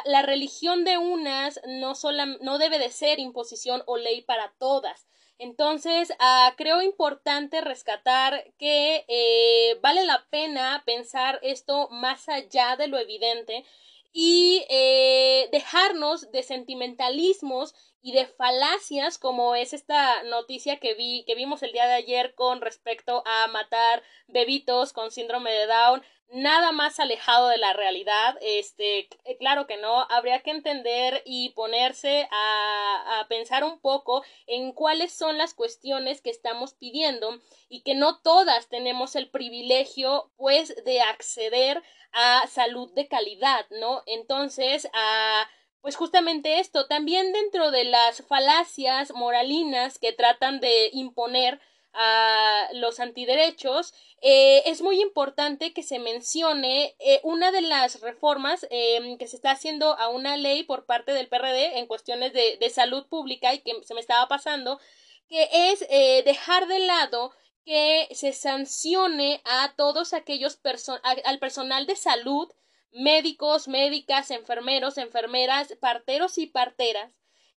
la 0.05 0.21
religión 0.21 0.83
de 0.85 0.97
unas 0.97 1.59
no, 1.67 1.95
sola, 1.95 2.25
no 2.41 2.57
debe 2.57 2.79
de 2.79 2.91
ser 2.91 3.19
imposición 3.19 3.83
o 3.85 3.97
ley 3.97 4.21
para 4.21 4.53
todas. 4.59 5.07
Entonces, 5.39 6.11
uh, 6.11 6.55
creo 6.55 6.81
importante 6.81 7.59
rescatar 7.59 8.53
que 8.57 9.03
eh, 9.07 9.79
vale 9.81 10.05
la 10.05 10.25
pena 10.29 10.83
pensar 10.85 11.39
esto 11.41 11.89
más 11.89 12.29
allá 12.29 12.75
de 12.77 12.87
lo 12.87 12.97
evidente 12.99 13.65
y 14.13 14.63
eh, 14.69 15.49
dejarnos 15.51 16.31
de 16.31 16.43
sentimentalismos 16.43 17.73
y 18.03 18.11
de 18.11 18.27
falacias 18.27 19.17
como 19.17 19.55
es 19.55 19.73
esta 19.73 20.21
noticia 20.23 20.77
que 20.79 20.93
vi 20.93 21.23
que 21.25 21.35
vimos 21.35 21.63
el 21.63 21.71
día 21.71 21.87
de 21.87 21.93
ayer 21.93 22.35
con 22.35 22.61
respecto 22.61 23.23
a 23.25 23.47
matar 23.47 24.03
bebitos 24.27 24.93
con 24.93 25.09
síndrome 25.09 25.51
de 25.51 25.65
Down 25.65 26.03
nada 26.33 26.71
más 26.71 26.99
alejado 26.99 27.47
de 27.47 27.57
la 27.57 27.73
realidad. 27.73 28.37
Este, 28.41 29.07
eh, 29.23 29.37
claro 29.37 29.67
que 29.67 29.77
no, 29.77 30.01
habría 30.09 30.41
que 30.41 30.51
entender 30.51 31.21
y 31.25 31.49
ponerse 31.51 32.27
a, 32.31 33.19
a, 33.19 33.27
pensar 33.27 33.63
un 33.63 33.79
poco 33.79 34.23
en 34.47 34.71
cuáles 34.71 35.13
son 35.13 35.37
las 35.37 35.53
cuestiones 35.53 36.21
que 36.21 36.31
estamos 36.31 36.73
pidiendo 36.73 37.39
y 37.69 37.83
que 37.83 37.93
no 37.93 38.19
todas 38.19 38.67
tenemos 38.67 39.15
el 39.15 39.29
privilegio, 39.29 40.31
pues, 40.35 40.75
de 40.83 41.01
acceder 41.01 41.83
a 42.11 42.47
salud 42.47 42.91
de 42.93 43.07
calidad, 43.07 43.67
¿no? 43.69 44.01
Entonces, 44.07 44.89
a 44.93 45.47
pues 45.83 45.97
justamente 45.97 46.61
esto, 46.61 46.87
también 46.87 47.33
dentro 47.33 47.69
de 47.69 47.83
las 47.83 48.23
falacias 48.25 49.11
moralinas 49.13 49.99
que 49.99 50.13
tratan 50.13 50.61
de 50.61 50.89
imponer 50.93 51.59
a 51.91 52.69
los 52.73 53.01
antiderechos, 53.01 53.93
eh, 54.21 54.63
es 54.65 54.81
muy 54.81 55.01
importante 55.01 55.73
que 55.73 55.83
se 55.83 55.99
mencione 55.99 56.95
eh, 56.99 57.19
una 57.23 57.51
de 57.51 57.61
las 57.61 57.99
reformas 57.99 58.65
eh, 58.71 59.17
que 59.19 59.27
se 59.27 59.35
está 59.35 59.51
haciendo 59.51 59.99
a 59.99 60.07
una 60.07 60.37
ley 60.37 60.63
por 60.63 60.85
parte 60.85 61.11
del 61.11 61.27
PRD 61.27 61.77
en 61.77 61.87
cuestiones 61.87 62.31
de, 62.31 62.55
de 62.57 62.69
salud 62.69 63.05
pública 63.07 63.53
y 63.53 63.59
que 63.59 63.73
se 63.83 63.93
me 63.93 63.99
estaba 63.99 64.29
pasando, 64.29 64.79
que 65.27 65.49
es 65.51 65.85
eh, 65.89 66.23
dejar 66.23 66.67
de 66.67 66.79
lado 66.79 67.33
que 67.65 68.07
se 68.11 68.31
sancione 68.31 69.41
a 69.43 69.73
todos 69.75 70.13
aquellos 70.13 70.59
al 71.03 71.39
personal 71.39 71.85
de 71.87 71.97
salud, 71.97 72.49
médicos, 72.93 73.67
médicas, 73.67 74.31
enfermeros, 74.31 74.97
enfermeras, 74.97 75.75
parteros 75.79 76.37
y 76.37 76.47
parteras, 76.47 77.11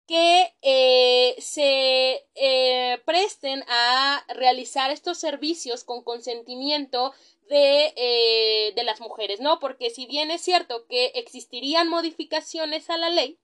que 0.07 0.55
eh, 0.63 1.35
se 1.39 2.27
eh, 2.35 3.03
presten 3.07 3.65
a 3.69 4.25
realizar 4.29 4.91
estos 4.91 5.19
servicios 5.19 5.85
con 5.85 6.03
consentimiento 6.03 7.15
de, 7.49 7.95
eh, 7.97 8.73
de 8.75 8.85
las 8.85 9.01
mujeres, 9.01 9.41
¿no? 9.41 9.59
Porque 9.61 9.91
si 9.91 10.07
bien 10.07 10.31
es 10.31 10.43
cierto 10.43 10.87
que 10.87 11.07
existirían 11.15 11.89
modificaciones 11.89 12.91
a 12.91 12.99
la 12.99 13.11
ley, 13.11 13.39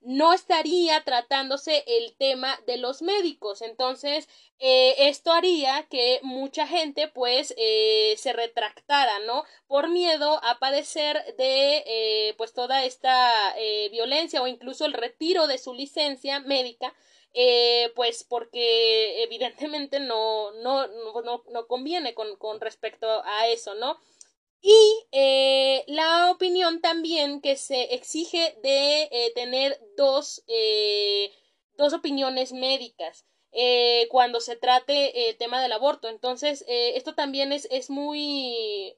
no 0.00 0.32
estaría 0.32 1.02
tratándose 1.04 1.84
el 1.86 2.14
tema 2.16 2.58
de 2.66 2.76
los 2.76 3.02
médicos. 3.02 3.62
Entonces, 3.62 4.28
eh, 4.58 4.94
esto 5.08 5.32
haría 5.32 5.82
que 5.90 6.20
mucha 6.22 6.66
gente 6.66 7.08
pues 7.08 7.54
eh, 7.56 8.14
se 8.18 8.32
retractara, 8.32 9.18
¿no? 9.20 9.44
Por 9.66 9.88
miedo 9.88 10.40
a 10.44 10.58
padecer 10.58 11.34
de 11.36 11.82
eh, 11.86 12.34
pues 12.38 12.52
toda 12.52 12.84
esta 12.84 13.54
eh, 13.58 13.88
violencia 13.90 14.42
o 14.42 14.46
incluso 14.46 14.84
el 14.86 14.92
retiro 14.92 15.46
de 15.46 15.58
su 15.58 15.74
licencia 15.74 16.40
médica. 16.40 16.94
Eh, 17.38 17.92
pues 17.94 18.24
porque 18.24 19.22
evidentemente 19.22 20.00
no, 20.00 20.52
no, 20.52 20.86
no, 20.86 21.42
no 21.50 21.66
conviene 21.66 22.14
con, 22.14 22.36
con 22.36 22.60
respecto 22.62 23.22
a 23.26 23.46
eso, 23.48 23.74
¿no? 23.74 23.98
Y 24.68 25.06
eh, 25.12 25.84
la 25.86 26.28
opinión 26.28 26.80
también 26.80 27.40
que 27.40 27.54
se 27.54 27.94
exige 27.94 28.58
de 28.64 29.02
eh, 29.12 29.32
tener 29.32 29.80
dos, 29.96 30.42
eh, 30.48 31.32
dos 31.76 31.92
opiniones 31.92 32.52
médicas 32.52 33.24
cuando 34.10 34.40
se 34.40 34.56
trate 34.56 35.30
el 35.30 35.36
tema 35.38 35.62
del 35.62 35.72
aborto. 35.72 36.08
Entonces, 36.08 36.62
esto 36.68 37.14
también 37.14 37.52
es, 37.52 37.66
es 37.70 37.88
muy 37.88 38.94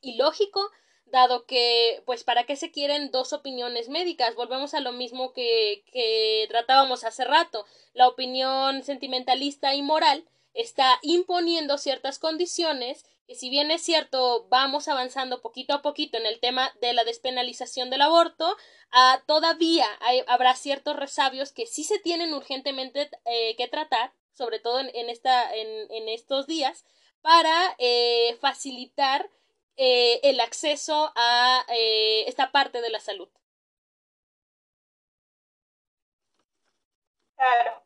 ilógico, 0.00 0.70
dado 1.04 1.44
que, 1.44 2.02
pues, 2.06 2.24
¿para 2.24 2.46
qué 2.46 2.56
se 2.56 2.70
quieren 2.70 3.10
dos 3.10 3.34
opiniones 3.34 3.90
médicas? 3.90 4.34
Volvemos 4.34 4.72
a 4.72 4.80
lo 4.80 4.92
mismo 4.92 5.34
que, 5.34 5.84
que 5.92 6.46
tratábamos 6.48 7.04
hace 7.04 7.24
rato. 7.24 7.66
La 7.92 8.08
opinión 8.08 8.82
sentimentalista 8.82 9.74
y 9.74 9.82
moral 9.82 10.24
está 10.54 10.98
imponiendo 11.02 11.76
ciertas 11.76 12.18
condiciones 12.18 13.04
que 13.28 13.34
si 13.34 13.50
bien 13.50 13.70
es 13.70 13.82
cierto 13.82 14.48
vamos 14.48 14.88
avanzando 14.88 15.42
poquito 15.42 15.74
a 15.74 15.82
poquito 15.82 16.16
en 16.16 16.24
el 16.24 16.40
tema 16.40 16.72
de 16.80 16.94
la 16.94 17.04
despenalización 17.04 17.90
del 17.90 18.00
aborto, 18.00 18.56
uh, 18.92 19.20
todavía 19.26 19.86
habrá 20.26 20.56
ciertos 20.56 20.96
resabios 20.96 21.52
que 21.52 21.66
sí 21.66 21.84
se 21.84 21.98
tienen 21.98 22.32
urgentemente 22.32 23.10
eh, 23.26 23.54
que 23.56 23.68
tratar, 23.68 24.14
sobre 24.32 24.60
todo 24.60 24.80
en, 24.80 26.08
estos 26.08 26.46
días, 26.46 26.86
para 27.20 27.76
eh, 27.78 28.38
facilitar 28.40 29.28
eh, 29.76 30.20
el 30.22 30.40
acceso 30.40 31.12
a 31.14 31.66
eh, 31.68 32.24
esta 32.28 32.50
parte 32.50 32.80
de 32.80 32.90
la 32.90 33.00
salud. 33.00 33.28
Claro, 37.36 37.84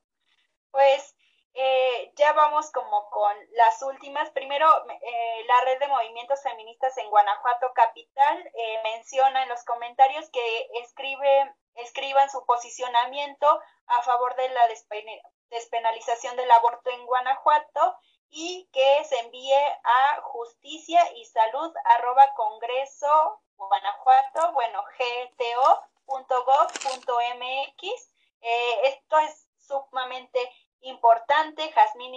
pues 0.71 1.15
eh, 1.55 2.13
ya 2.17 2.33
vamos 2.33 2.71
como 2.71 3.09
con 3.11 3.37
las 3.53 3.83
últimas. 3.83 4.31
Primero, 4.31 4.67
eh, 4.89 5.45
la 5.47 5.61
red 5.63 5.79
de 5.81 5.89
movimientos 5.89 6.43
feministas 6.43 6.97
en 6.99 7.11
Guanajuato 7.11 7.73
Capital 7.75 8.51
eh, 8.55 8.81
menciona 8.85 9.43
en 9.43 9.49
los 9.49 9.63
comentarios 9.65 10.31
que 10.31 10.71
escribe, 10.83 11.55
escriban 11.75 12.31
su 12.31 12.45
posicionamiento 12.47 13.61
a 13.87 14.03
favor 14.03 14.35
de 14.37 14.49
la 14.49 14.63
despenalización 15.51 16.37
del 16.37 16.51
aborto 16.51 16.91
en 16.91 17.05
Guanajuato 17.07 17.97
y 18.31 18.69
que 18.73 19.05
se 19.05 19.19
envíe 19.19 19.53
a 19.85 20.23
justicia 20.23 21.01
y 21.17 21.27
salud 21.27 21.71
arroba 21.85 22.33
congreso 22.35 23.43
guanajuato, 23.57 24.53
bueno, 24.53 24.83
gto.gov.mx. 24.99 26.17
Eh, 28.41 28.81
esto 28.85 29.19
es 29.19 29.49
sumamente 29.59 30.41
importante. 31.43 31.73
Jazmín 31.73 32.13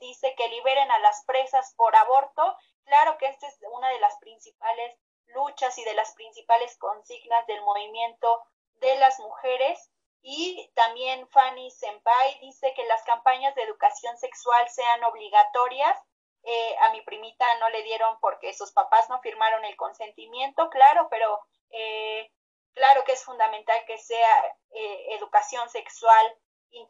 dice 0.00 0.34
que 0.36 0.48
liberen 0.48 0.90
a 0.90 0.98
las 1.00 1.24
presas 1.24 1.74
por 1.76 1.94
aborto. 1.96 2.56
Claro 2.84 3.16
que 3.18 3.26
esta 3.26 3.46
es 3.46 3.58
una 3.72 3.88
de 3.88 4.00
las 4.00 4.16
principales 4.18 4.96
luchas 5.26 5.76
y 5.78 5.84
de 5.84 5.94
las 5.94 6.14
principales 6.14 6.76
consignas 6.78 7.46
del 7.46 7.62
movimiento 7.62 8.42
de 8.74 8.96
las 8.96 9.18
mujeres. 9.20 9.90
Y 10.22 10.70
también 10.74 11.28
Fanny 11.28 11.70
Senpai 11.70 12.38
dice 12.40 12.72
que 12.74 12.84
las 12.86 13.02
campañas 13.02 13.54
de 13.54 13.62
educación 13.62 14.16
sexual 14.18 14.68
sean 14.70 15.04
obligatorias. 15.04 15.98
Eh, 16.46 16.76
a 16.80 16.90
mi 16.90 17.00
primita 17.02 17.46
no 17.58 17.70
le 17.70 17.82
dieron 17.82 18.18
porque 18.20 18.52
sus 18.52 18.70
papás 18.72 19.08
no 19.08 19.20
firmaron 19.20 19.64
el 19.64 19.76
consentimiento, 19.76 20.68
claro, 20.68 21.08
pero 21.08 21.40
eh, 21.70 22.30
claro 22.74 23.02
que 23.04 23.12
es 23.12 23.24
fundamental 23.24 23.82
que 23.86 23.96
sea 23.96 24.56
eh, 24.72 25.14
educación 25.14 25.70
sexual 25.70 26.36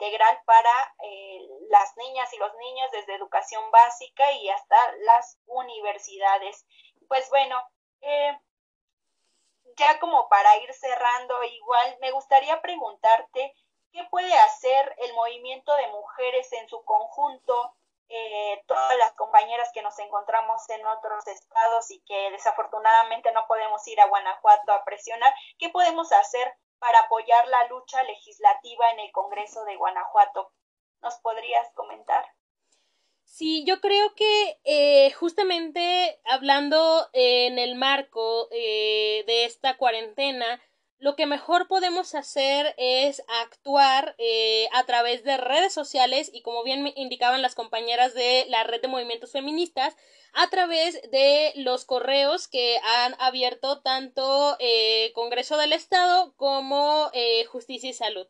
integral 0.05 0.39
para 0.45 0.95
las 1.71 1.97
niñas 1.97 2.33
y 2.33 2.39
los 2.39 2.55
niños 2.57 2.91
desde 2.93 3.15
educación 3.15 3.71
básica 3.71 4.31
y 4.33 4.49
hasta 4.51 4.77
las 4.99 5.39
universidades. 5.47 6.67
Pues 7.09 7.29
bueno, 7.31 7.57
ya 9.77 9.99
como 9.99 10.29
para 10.29 10.57
ir 10.59 10.73
cerrando, 10.75 11.43
igual 11.45 11.99
me 12.01 12.11
gustaría 12.11 12.61
preguntarte 12.61 13.55
qué 13.93 14.05
puede 14.11 14.33
hacer 14.35 14.95
el 14.99 15.15
movimiento 15.15 15.75
de 15.77 15.89
mujeres 15.89 16.53
en 16.53 16.69
su 16.69 16.85
conjunto, 16.85 17.75
eh, 18.09 18.63
todas 18.67 18.97
las 18.99 19.13
compañeras 19.15 19.71
que 19.73 19.83
nos 19.83 19.99
encontramos 19.99 20.69
en 20.69 20.87
otros 20.87 21.27
estados 21.27 21.91
y 21.91 22.01
que 22.05 22.31
desafortunadamente 22.31 23.33
no 23.33 23.47
podemos 23.47 23.87
ir 23.89 24.01
a 24.01 24.07
Guanajuato 24.07 24.73
a 24.73 24.85
presionar, 24.85 25.33
¿qué 25.59 25.71
podemos 25.71 26.13
hacer 26.13 26.55
para 26.85 27.01
apoyar 27.01 27.49
la 27.49 27.66
lucha 27.68 28.03
legislativa 28.03 28.91
en 28.93 29.01
el 29.01 29.11
Congreso 29.11 29.64
de 29.64 29.74
Guanajuato? 29.76 30.53
¿Nos 31.01 31.14
podrías 31.20 31.72
comentar? 31.72 32.26
Sí, 33.24 33.64
yo 33.66 33.80
creo 33.80 34.14
que 34.14 34.61
eh, 34.64 35.11
justamente 35.12 36.20
hablando 36.26 37.09
en 37.14 37.59
el 37.59 37.74
marco 37.74 38.49
eh, 38.51 39.24
de 39.26 39.47
esta 39.47 39.78
cuarentena, 39.78 40.61
lo 40.99 41.17
que 41.17 41.27
mejor 41.27 41.69
podemos 41.69 42.15
hacer 42.15 42.75
es 42.79 43.23
actuar 43.43 44.15
eh, 44.19 44.69
a 44.73 44.85
través 44.85 45.25
de 45.25 45.37
redes 45.37 45.73
sociales 45.73 46.31
y 46.33 46.43
como 46.43 46.63
bien 46.63 46.83
me 46.83 46.93
indicaban 46.97 47.43
las 47.43 47.55
compañeras 47.55 48.15
de 48.15 48.47
la 48.49 48.65
red 48.65 48.81
de 48.81 48.89
movimientos 48.89 49.33
feministas, 49.33 49.97
a 50.33 50.49
través 50.51 51.01
de 51.11 51.53
los 51.57 51.85
correos 51.85 52.49
que 52.49 52.79
han 52.83 53.15
abierto 53.21 53.83
tanto 53.83 54.59
Congreso 55.15 55.57
del 55.57 55.73
Estado 55.73 56.35
como 56.37 57.11
Justicia 57.53 57.91
y 57.91 57.93
Salud. 57.93 58.27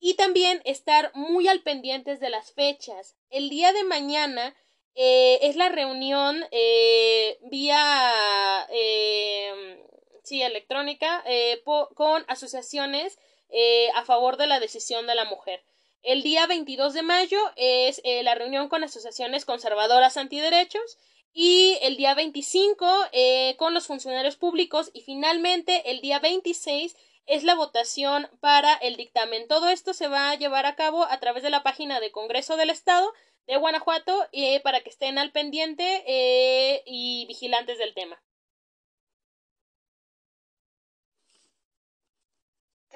y 0.00 0.14
también 0.14 0.60
estar 0.64 1.10
muy 1.14 1.48
al 1.48 1.62
pendientes 1.62 2.20
de 2.20 2.30
las 2.30 2.52
fechas. 2.52 3.16
El 3.30 3.48
día 3.48 3.72
de 3.72 3.84
mañana 3.84 4.54
eh, 4.94 5.38
es 5.42 5.56
la 5.56 5.70
reunión 5.70 6.44
eh, 6.50 7.38
vía 7.42 8.66
eh, 8.70 9.82
sí, 10.24 10.42
electrónica 10.42 11.22
eh, 11.26 11.62
con 11.94 12.24
asociaciones 12.28 13.18
eh, 13.48 13.88
a 13.94 14.04
favor 14.04 14.36
de 14.36 14.46
la 14.46 14.60
decisión 14.60 15.06
de 15.06 15.14
la 15.14 15.24
mujer. 15.24 15.64
El 16.02 16.22
día 16.22 16.46
22 16.46 16.94
de 16.94 17.02
mayo 17.02 17.38
es 17.56 18.00
eh, 18.04 18.22
la 18.22 18.34
reunión 18.34 18.68
con 18.68 18.84
asociaciones 18.84 19.44
conservadoras 19.44 20.16
antiderechos 20.16 20.98
y 21.32 21.78
el 21.82 21.96
día 21.96 22.14
25 22.14 22.86
eh, 23.12 23.56
con 23.58 23.74
los 23.74 23.86
funcionarios 23.86 24.36
públicos 24.36 24.90
y 24.92 25.02
finalmente 25.02 25.90
el 25.90 26.00
día 26.00 26.18
26 26.18 26.96
es 27.26 27.44
la 27.44 27.54
votación 27.54 28.28
para 28.40 28.74
el 28.74 28.96
dictamen. 28.96 29.46
Todo 29.48 29.68
esto 29.68 29.92
se 29.92 30.08
va 30.08 30.30
a 30.30 30.34
llevar 30.34 30.66
a 30.66 30.76
cabo 30.76 31.04
a 31.04 31.20
través 31.20 31.42
de 31.42 31.50
la 31.50 31.62
página 31.62 32.00
de 32.00 32.10
Congreso 32.10 32.56
del 32.56 32.70
Estado 32.70 33.12
de 33.46 33.56
Guanajuato 33.56 34.26
eh, 34.32 34.60
para 34.60 34.80
que 34.80 34.90
estén 34.90 35.18
al 35.18 35.32
pendiente 35.32 36.04
eh, 36.06 36.82
y 36.86 37.26
vigilantes 37.26 37.78
del 37.78 37.94
tema. 37.94 38.20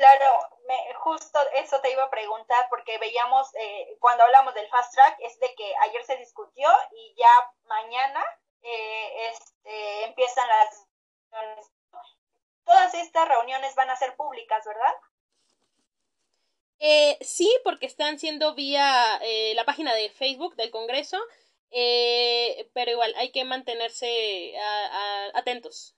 Claro, 0.02 0.48
me, 0.66 0.94
justo 0.94 1.38
eso 1.54 1.80
te 1.80 1.92
iba 1.92 2.02
a 2.02 2.10
preguntar 2.10 2.66
porque 2.68 2.98
veíamos 2.98 3.54
eh, 3.54 3.96
cuando 4.00 4.24
hablamos 4.24 4.52
del 4.52 4.68
fast 4.68 4.92
track 4.92 5.16
es 5.20 5.38
de 5.38 5.54
que 5.54 5.72
ayer 5.76 6.04
se 6.04 6.16
discutió 6.16 6.68
y 6.90 7.14
ya 7.16 7.52
mañana 7.66 8.20
eh, 8.62 9.28
este, 9.30 10.04
empiezan 10.06 10.48
las 10.48 10.88
reuniones. 11.30 11.70
Todas 12.64 12.94
estas 12.94 13.28
reuniones 13.28 13.76
van 13.76 13.90
a 13.90 13.96
ser 13.96 14.16
públicas, 14.16 14.64
¿verdad? 14.66 14.92
Eh, 16.80 17.16
sí, 17.20 17.48
porque 17.62 17.86
están 17.86 18.18
siendo 18.18 18.56
vía 18.56 19.20
eh, 19.22 19.52
la 19.54 19.64
página 19.64 19.94
de 19.94 20.10
Facebook 20.10 20.56
del 20.56 20.72
Congreso, 20.72 21.20
eh, 21.70 22.68
pero 22.74 22.90
igual 22.90 23.14
hay 23.18 23.30
que 23.30 23.44
mantenerse 23.44 24.56
atentos. 25.34 25.94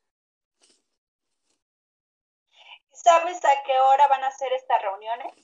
¿Sabes 3.04 3.36
a 3.44 3.62
qué 3.66 3.78
hora 3.78 4.08
van 4.08 4.24
a 4.24 4.30
ser 4.30 4.50
estas 4.54 4.80
reuniones? 4.80 5.34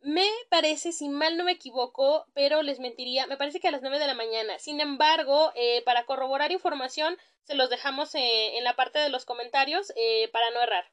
Me 0.00 0.28
parece, 0.50 0.90
si 0.90 1.08
mal 1.08 1.36
no 1.36 1.44
me 1.44 1.52
equivoco, 1.52 2.26
pero 2.34 2.62
les 2.62 2.80
mentiría, 2.80 3.28
me 3.28 3.36
parece 3.36 3.60
que 3.60 3.68
a 3.68 3.70
las 3.70 3.82
nueve 3.82 4.00
de 4.00 4.08
la 4.08 4.14
mañana. 4.14 4.58
Sin 4.58 4.80
embargo, 4.80 5.52
eh, 5.54 5.80
para 5.84 6.04
corroborar 6.04 6.50
información, 6.50 7.16
se 7.44 7.54
los 7.54 7.70
dejamos 7.70 8.16
eh, 8.16 8.58
en 8.58 8.64
la 8.64 8.74
parte 8.74 8.98
de 8.98 9.10
los 9.10 9.24
comentarios 9.24 9.92
eh, 9.94 10.28
para 10.32 10.50
no 10.50 10.62
errar. 10.62 10.90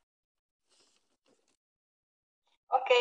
Ok, 2.67 2.91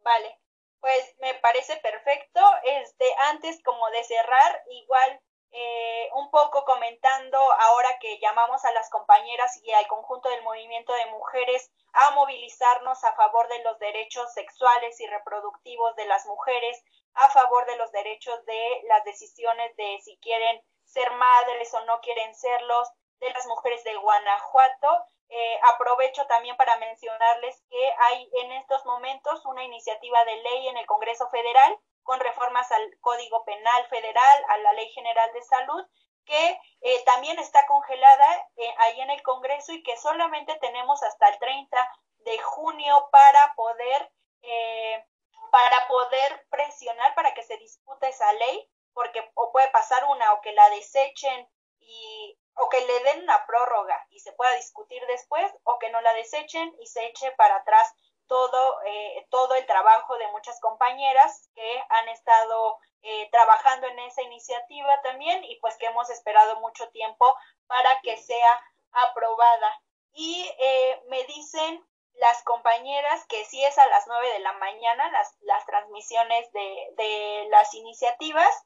vale. 0.00 0.38
Pues 0.80 1.16
me 1.20 1.32
parece 1.36 1.78
perfecto. 1.78 2.40
Este, 2.64 3.06
antes 3.30 3.62
como 3.62 3.88
de 3.92 4.04
cerrar, 4.04 4.62
igual 4.68 5.20
eh, 5.52 6.08
un 6.14 6.30
poco 6.30 6.64
comentando 6.64 7.38
ahora 7.38 7.98
que 8.00 8.18
llamamos 8.20 8.64
a 8.64 8.72
las 8.72 8.88
compañeras 8.88 9.58
y 9.64 9.72
al 9.72 9.86
conjunto 9.88 10.28
del 10.28 10.42
movimiento 10.42 10.92
de 10.92 11.06
mujeres 11.06 11.70
a 11.92 12.12
movilizarnos 12.12 13.02
a 13.02 13.14
favor 13.14 13.48
de 13.48 13.62
los 13.64 13.78
derechos 13.80 14.32
sexuales 14.32 15.00
y 15.00 15.06
reproductivos 15.06 15.96
de 15.96 16.06
las 16.06 16.24
mujeres, 16.26 16.82
a 17.14 17.28
favor 17.30 17.66
de 17.66 17.76
los 17.76 17.90
derechos 17.90 18.44
de 18.44 18.82
las 18.86 19.04
decisiones 19.04 19.74
de 19.76 20.00
si 20.04 20.16
quieren 20.18 20.62
ser 20.84 21.10
madres 21.12 21.74
o 21.74 21.84
no 21.84 22.00
quieren 22.00 22.34
serlos, 22.34 22.88
de 23.18 23.30
las 23.30 23.46
mujeres 23.46 23.82
de 23.84 23.96
Guanajuato. 23.96 25.04
Eh, 25.28 25.60
aprovecho 25.74 26.26
también 26.26 26.56
para 26.56 26.76
mencionarles 26.78 27.62
que 27.70 27.92
hay 28.02 28.28
en 28.42 28.52
estos 28.52 28.84
momentos 28.84 29.44
una 29.46 29.62
iniciativa 29.62 30.24
de 30.24 30.36
ley 30.36 30.68
en 30.68 30.76
el 30.76 30.86
Congreso 30.86 31.28
Federal 31.28 31.78
con 32.02 32.20
reformas 32.20 32.70
al 32.72 32.98
Código 33.00 33.44
Penal 33.44 33.86
Federal, 33.88 34.44
a 34.48 34.58
la 34.58 34.72
Ley 34.74 34.88
General 34.90 35.32
de 35.32 35.42
Salud, 35.42 35.84
que 36.24 36.60
eh, 36.82 37.04
también 37.04 37.38
está 37.38 37.66
congelada 37.66 38.48
eh, 38.56 38.74
ahí 38.78 39.00
en 39.00 39.10
el 39.10 39.22
Congreso 39.22 39.72
y 39.72 39.82
que 39.82 39.96
solamente 39.96 40.56
tenemos 40.60 41.02
hasta 41.02 41.28
el 41.28 41.38
30 41.38 41.92
de 42.18 42.38
junio 42.38 43.08
para 43.10 43.54
poder 43.54 44.12
eh, 44.42 45.04
para 45.50 45.88
poder 45.88 46.46
presionar 46.50 47.14
para 47.14 47.34
que 47.34 47.42
se 47.42 47.56
discuta 47.56 48.08
esa 48.08 48.32
ley, 48.34 48.70
porque 48.92 49.28
o 49.34 49.50
puede 49.50 49.68
pasar 49.70 50.04
una 50.04 50.32
o 50.34 50.40
que 50.40 50.52
la 50.52 50.70
desechen 50.70 51.48
y 51.80 52.38
o 52.54 52.68
que 52.68 52.80
le 52.80 53.00
den 53.04 53.22
una 53.22 53.44
prórroga 53.46 54.06
y 54.10 54.20
se 54.20 54.32
pueda 54.32 54.54
discutir 54.54 55.04
después 55.06 55.52
o 55.64 55.78
que 55.78 55.90
no 55.90 56.00
la 56.00 56.12
desechen 56.14 56.72
y 56.80 56.86
se 56.86 57.04
eche 57.06 57.32
para 57.32 57.56
atrás 57.56 57.92
todo, 58.30 58.80
eh, 58.86 59.26
todo 59.28 59.56
el 59.56 59.66
trabajo 59.66 60.16
de 60.16 60.28
muchas 60.28 60.60
compañeras 60.60 61.50
que 61.52 61.84
han 61.88 62.08
estado 62.10 62.78
eh, 63.02 63.28
trabajando 63.32 63.88
en 63.88 63.98
esa 63.98 64.22
iniciativa 64.22 65.02
también 65.02 65.42
y 65.42 65.56
pues 65.56 65.76
que 65.78 65.86
hemos 65.86 66.08
esperado 66.10 66.60
mucho 66.60 66.88
tiempo 66.90 67.34
para 67.66 68.00
que 68.02 68.16
sea 68.16 68.62
aprobada. 68.92 69.82
Y 70.12 70.48
eh, 70.60 71.02
me 71.08 71.24
dicen 71.24 71.84
las 72.14 72.40
compañeras 72.44 73.26
que 73.26 73.44
sí 73.46 73.64
es 73.64 73.76
a 73.78 73.86
las 73.88 74.06
nueve 74.06 74.32
de 74.32 74.38
la 74.38 74.52
mañana 74.52 75.10
las, 75.10 75.36
las 75.40 75.66
transmisiones 75.66 76.52
de, 76.52 76.88
de 76.96 77.48
las 77.50 77.74
iniciativas 77.74 78.64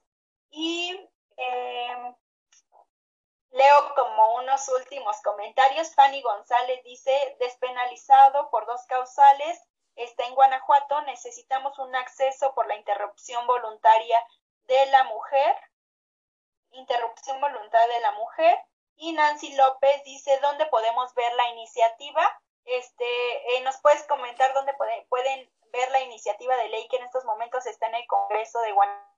y 0.51 1.09
eh, 1.37 2.15
Leo 3.55 3.95
como 3.95 4.35
unos 4.35 4.67
últimos 4.67 5.21
comentarios. 5.21 5.95
Fanny 5.95 6.21
González 6.21 6.83
dice, 6.83 7.37
por 8.51 8.65
dos 8.65 8.85
causales, 8.87 9.61
está 9.95 10.25
en 10.25 10.35
Guanajuato, 10.35 11.01
necesitamos 11.03 11.77
un 11.79 11.95
acceso 11.95 12.53
por 12.53 12.67
la 12.67 12.75
interrupción 12.75 13.45
voluntaria 13.47 14.17
de 14.67 14.85
la 14.87 15.03
mujer, 15.05 15.55
interrupción 16.71 17.39
voluntaria 17.39 17.95
de 17.95 18.01
la 18.01 18.11
mujer. 18.13 18.59
Y 18.97 19.11
Nancy 19.13 19.53
López 19.55 20.03
dice, 20.03 20.39
¿dónde 20.39 20.65
podemos 20.67 21.13
ver 21.15 21.33
la 21.33 21.49
iniciativa? 21.49 22.41
Este, 22.65 23.55
eh, 23.55 23.61
¿Nos 23.61 23.77
puedes 23.81 24.03
comentar 24.07 24.53
dónde 24.53 24.73
pueden 25.09 25.51
ver 25.71 25.91
la 25.91 26.01
iniciativa 26.01 26.55
de 26.57 26.69
ley 26.69 26.87
que 26.87 26.97
en 26.97 27.03
estos 27.03 27.25
momentos 27.25 27.65
está 27.65 27.87
en 27.87 27.95
el 27.95 28.07
Congreso 28.07 28.59
de 28.61 28.71
Guanajuato? 28.71 29.14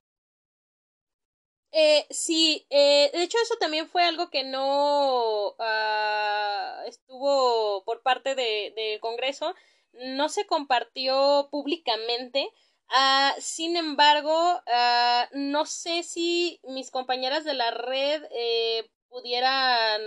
Eh, 1.72 2.08
sí, 2.10 2.66
eh, 2.70 3.12
de 3.14 3.24
hecho 3.24 3.38
eso 3.44 3.56
también 3.60 3.88
fue 3.90 4.04
algo 4.04 4.30
que 4.30 4.44
no 4.44 5.50
uh, 5.50 6.82
estuvo 6.88 7.84
por 7.84 8.02
parte 8.02 8.36
del 8.36 8.74
de 8.74 9.00
Congreso, 9.02 9.54
no 9.94 10.30
se 10.30 10.46
compartió 10.48 11.50
públicamente. 11.52 12.50
Uh, 12.90 13.42
sin 13.42 13.76
embargo, 13.76 14.62
uh, 14.66 15.26
no 15.34 15.66
sé 15.66 16.04
si 16.04 16.62
mis 16.64 16.90
compañeras 16.90 17.44
de 17.44 17.54
la 17.54 17.72
red 17.72 18.24
eh, 18.32 18.90
pudieran 19.10 20.02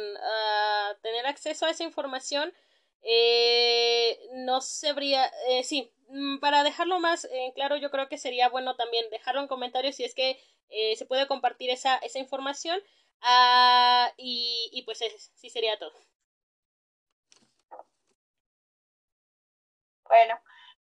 tener 1.02 1.26
acceso 1.26 1.66
a 1.66 1.70
esa 1.70 1.84
información. 1.84 2.52
Eh, 3.02 4.18
no 4.32 4.60
sabría, 4.60 5.26
eh, 5.48 5.64
sí, 5.64 5.92
mm, 6.08 6.38
para 6.38 6.62
dejarlo 6.62 7.00
más 7.00 7.28
claro, 7.54 7.76
yo 7.76 7.90
creo 7.90 8.08
que 8.08 8.18
sería 8.18 8.48
bueno 8.48 8.76
también 8.76 9.08
dejarlo 9.10 9.40
en 9.40 9.48
comentarios 9.48 9.96
si 9.96 10.04
es 10.04 10.14
que 10.14 10.38
eh, 10.70 10.96
se 10.96 11.04
puede 11.06 11.26
compartir 11.26 11.70
esa, 11.70 11.96
esa 11.96 12.18
información 12.20 12.78
uh, 13.22 14.12
y, 14.16 14.70
y, 14.72 14.82
pues 14.84 15.02
es, 15.02 15.32
sí 15.34 15.50
sería 15.50 15.78
todo. 15.78 15.92
Bueno, 20.04 20.40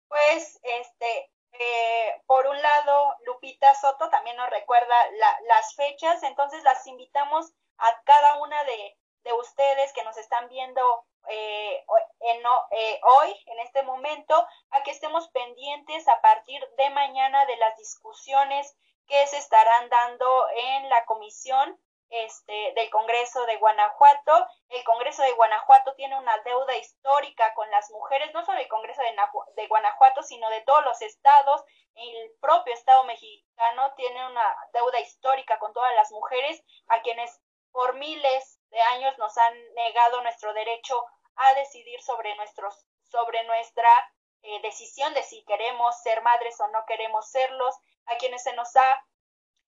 pues 0.08 0.60
este, 0.64 1.32
eh, 1.52 2.22
por 2.26 2.48
un 2.48 2.60
lado, 2.62 3.16
Lupita 3.26 3.74
Soto 3.76 4.10
también 4.10 4.38
nos 4.38 4.50
recuerda 4.50 4.96
la, 5.12 5.40
las 5.48 5.76
fechas, 5.76 6.22
entonces 6.24 6.64
las 6.64 6.86
invitamos 6.88 7.54
a 7.78 8.02
cada 8.04 8.38
una 8.42 8.64
de, 8.64 8.98
de 9.24 9.34
ustedes 9.34 9.94
que 9.94 10.04
nos 10.04 10.18
están 10.18 10.48
viendo 10.50 11.06
eh, 11.30 11.86
en, 12.22 12.44
eh, 12.72 13.02
hoy, 13.04 13.44
en 13.46 13.60
este 13.60 13.84
momento, 13.84 14.48
a 14.72 14.84
que 14.84 14.92
estemos 14.92 15.30
pendientes 15.30 16.08
a 16.08 16.22
partir 16.22 16.66
de 16.78 16.90
mañana 16.92 17.46
de 17.46 17.58
las 17.58 17.78
discusiones 17.78 18.76
que 19.08 19.28
se 19.28 19.38
estarán 19.38 19.90
dando 19.90 20.48
en 20.56 20.90
la 20.90 21.06
comisión 21.06 21.80
este, 22.10 22.74
del 22.76 22.90
Congreso 22.90 23.46
de 23.46 23.58
Guanajuato. 23.58 24.48
El 24.70 24.84
Congreso 24.84 25.22
de 25.24 25.34
Guanajuato 25.34 25.94
tiene 25.96 26.18
una 26.18 26.38
deuda 26.40 26.76
histórica 26.78 27.54
con 27.54 27.70
las 27.72 27.90
mujeres, 27.92 28.34
no 28.34 28.46
solo 28.46 28.60
el 28.60 28.68
Congreso 28.68 29.02
de, 29.02 29.16
de 29.56 29.68
Guanajuato, 29.68 30.24
sino 30.24 30.50
de 30.50 30.62
todos 30.62 30.84
los 30.86 31.02
estados. 31.02 31.64
El 31.96 32.32
propio 32.42 32.74
Estado 32.74 33.04
mexicano 33.06 33.94
tiene 33.96 34.26
una 34.26 34.58
deuda 34.74 35.00
histórica 35.00 35.60
con 35.60 35.74
todas 35.74 35.94
las 35.96 36.12
mujeres, 36.12 36.64
a 36.88 37.02
quienes 37.02 37.42
por 37.72 37.96
miles 37.96 38.60
de 38.70 38.82
años 38.82 39.18
nos 39.18 39.38
han 39.38 39.74
negado 39.74 40.22
nuestro 40.22 40.54
derecho 40.54 41.06
a 41.38 41.54
decidir 41.56 42.02
sobre 42.02 42.36
nuestros, 42.36 42.86
sobre 43.04 43.44
nuestra 43.46 43.90
eh, 44.42 44.62
decisión 44.62 45.14
de 45.14 45.24
si 45.24 45.44
queremos 45.46 46.00
ser 46.02 46.22
madres 46.22 46.60
o 46.60 46.68
no 46.68 46.86
queremos 46.86 47.30
serlos, 47.30 47.76
a 48.06 48.16
quienes 48.18 48.44
se 48.44 48.54
nos 48.54 48.76
ha 48.76 49.06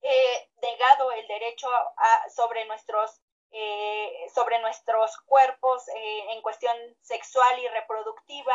eh, 0.02 0.50
negado 0.62 1.12
el 1.12 1.28
derecho 1.28 1.68
a, 1.72 2.30
sobre 2.30 2.66
nuestros 2.66 3.22
eh, 3.50 4.30
sobre 4.36 4.60
nuestros 4.60 5.18
cuerpos 5.22 5.86
en 5.96 6.42
cuestión 6.42 6.76
sexual 7.02 7.58
y 7.60 7.68
reproductiva. 7.70 8.54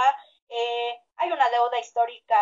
Hay 1.16 1.32
una 1.32 1.48
deuda 1.48 1.78
histórica 1.78 2.36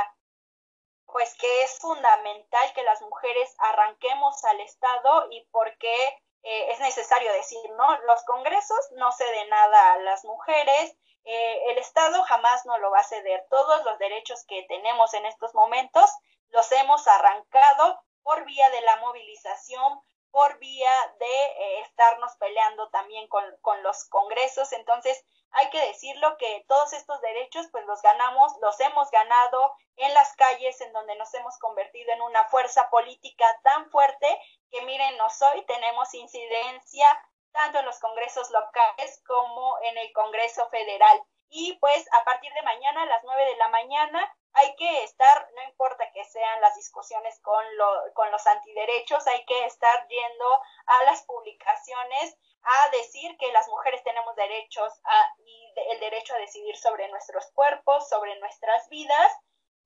pues 1.07 1.35
que 1.37 1.62
es 1.62 1.79
fundamental 1.79 2.73
que 2.75 2.83
las 2.83 3.01
mujeres 3.03 3.55
arranquemos 3.59 4.45
al 4.45 4.61
Estado 4.61 5.29
y 5.31 5.47
porque 5.53 5.95
eh, 6.43 6.72
es 6.72 6.80
necesario 6.80 7.32
decir, 7.32 7.70
¿no? 7.76 7.99
Los 8.03 8.22
congresos 8.24 8.78
no 8.93 9.12
ceden 9.12 9.49
nada 9.49 9.93
a 9.93 9.99
las 9.99 10.24
mujeres, 10.24 10.97
eh, 11.24 11.70
el 11.70 11.78
Estado 11.78 12.22
jamás 12.22 12.64
no 12.66 12.78
lo 12.78 12.91
va 12.91 13.01
a 13.01 13.05
ceder. 13.05 13.47
Todos 13.51 13.84
los 13.84 13.99
derechos 13.99 14.45
que 14.47 14.62
tenemos 14.64 15.12
en 15.14 15.26
estos 15.26 15.55
momentos 15.55 16.11
los 16.49 16.70
hemos 16.72 17.07
arrancado 17.07 18.01
por 18.22 18.45
vía 18.45 18.70
de 18.70 18.80
la 18.82 18.97
movilización, 18.97 20.01
por 20.30 20.59
vía 20.59 20.93
de 21.18 21.26
eh, 21.26 21.80
estarnos 21.80 22.36
peleando 22.36 22.88
también 22.91 23.28
con, 23.28 23.45
con, 23.61 23.82
los 23.82 24.05
congresos. 24.07 24.72
Entonces, 24.72 25.24
hay 25.53 25.68
que 25.70 25.86
decirlo 25.86 26.36
que 26.36 26.64
todos 26.68 26.92
estos 26.92 27.20
derechos, 27.20 27.66
pues 27.72 27.84
los 27.86 28.01
ganamos, 28.03 28.53
los 28.61 28.78
hemos 28.80 29.11
ganado 29.11 29.74
en 29.96 30.12
las 30.14 30.34
calles, 30.36 30.80
en 30.80 30.92
donde 30.92 31.16
nos 31.16 31.32
hemos 31.34 31.59
convertido 31.59 32.12
en 32.12 32.22
una 32.22 32.44
fuerza 32.46 32.88
política 32.90 33.44
tan 33.62 33.90
fuerte 33.90 34.26
que 34.70 34.82
mírenos 34.82 35.42
hoy, 35.42 35.64
tenemos 35.66 36.14
incidencia 36.14 37.07
tanto 37.53 37.80
en 37.80 37.86
los 37.86 37.98
congresos 37.98 38.51
locales 38.51 39.22
como 39.26 39.78
en 39.82 39.98
el 39.98 40.12
Congreso 40.12 40.68
Federal. 40.68 41.22
Y 41.51 41.74
pues 41.80 42.07
a 42.12 42.24
partir 42.24 42.53
de 42.55 42.62
mañana 42.62 43.03
a 43.03 43.07
las 43.07 43.24
nueve 43.24 43.44
de 43.44 43.57
la 43.57 43.68
mañana 43.68 44.36
hay 44.53 44.74
que 44.76 45.05
estar, 45.05 45.48
no 45.55 45.62
importa 45.64 46.11
que 46.12 46.24
sean 46.24 46.61
las 46.61 46.76
discusiones 46.76 47.40
con, 47.40 47.76
lo, 47.76 48.14
con 48.14 48.30
los 48.30 48.46
antiderechos, 48.46 49.26
hay 49.26 49.44
que 49.44 49.64
estar 49.66 50.07
yendo 50.09 50.62
a 50.86 51.05
las 51.05 51.22
publicaciones 51.22 52.36
a 52.62 52.90
decir 52.90 53.36
que 53.38 53.51
las 53.53 53.68
mujeres 53.68 54.03
tenemos 54.05 54.34
derechos 54.36 54.92
a, 55.05 55.34
y 55.44 55.74
el 55.90 56.01
derecho 56.01 56.34
a 56.34 56.38
decidir 56.38 56.76
sobre 56.76 57.09
nuestros 57.09 57.51
cuerpos, 57.53 58.09
sobre 58.09 58.38
nuestras 58.38 58.88
vidas 58.88 59.32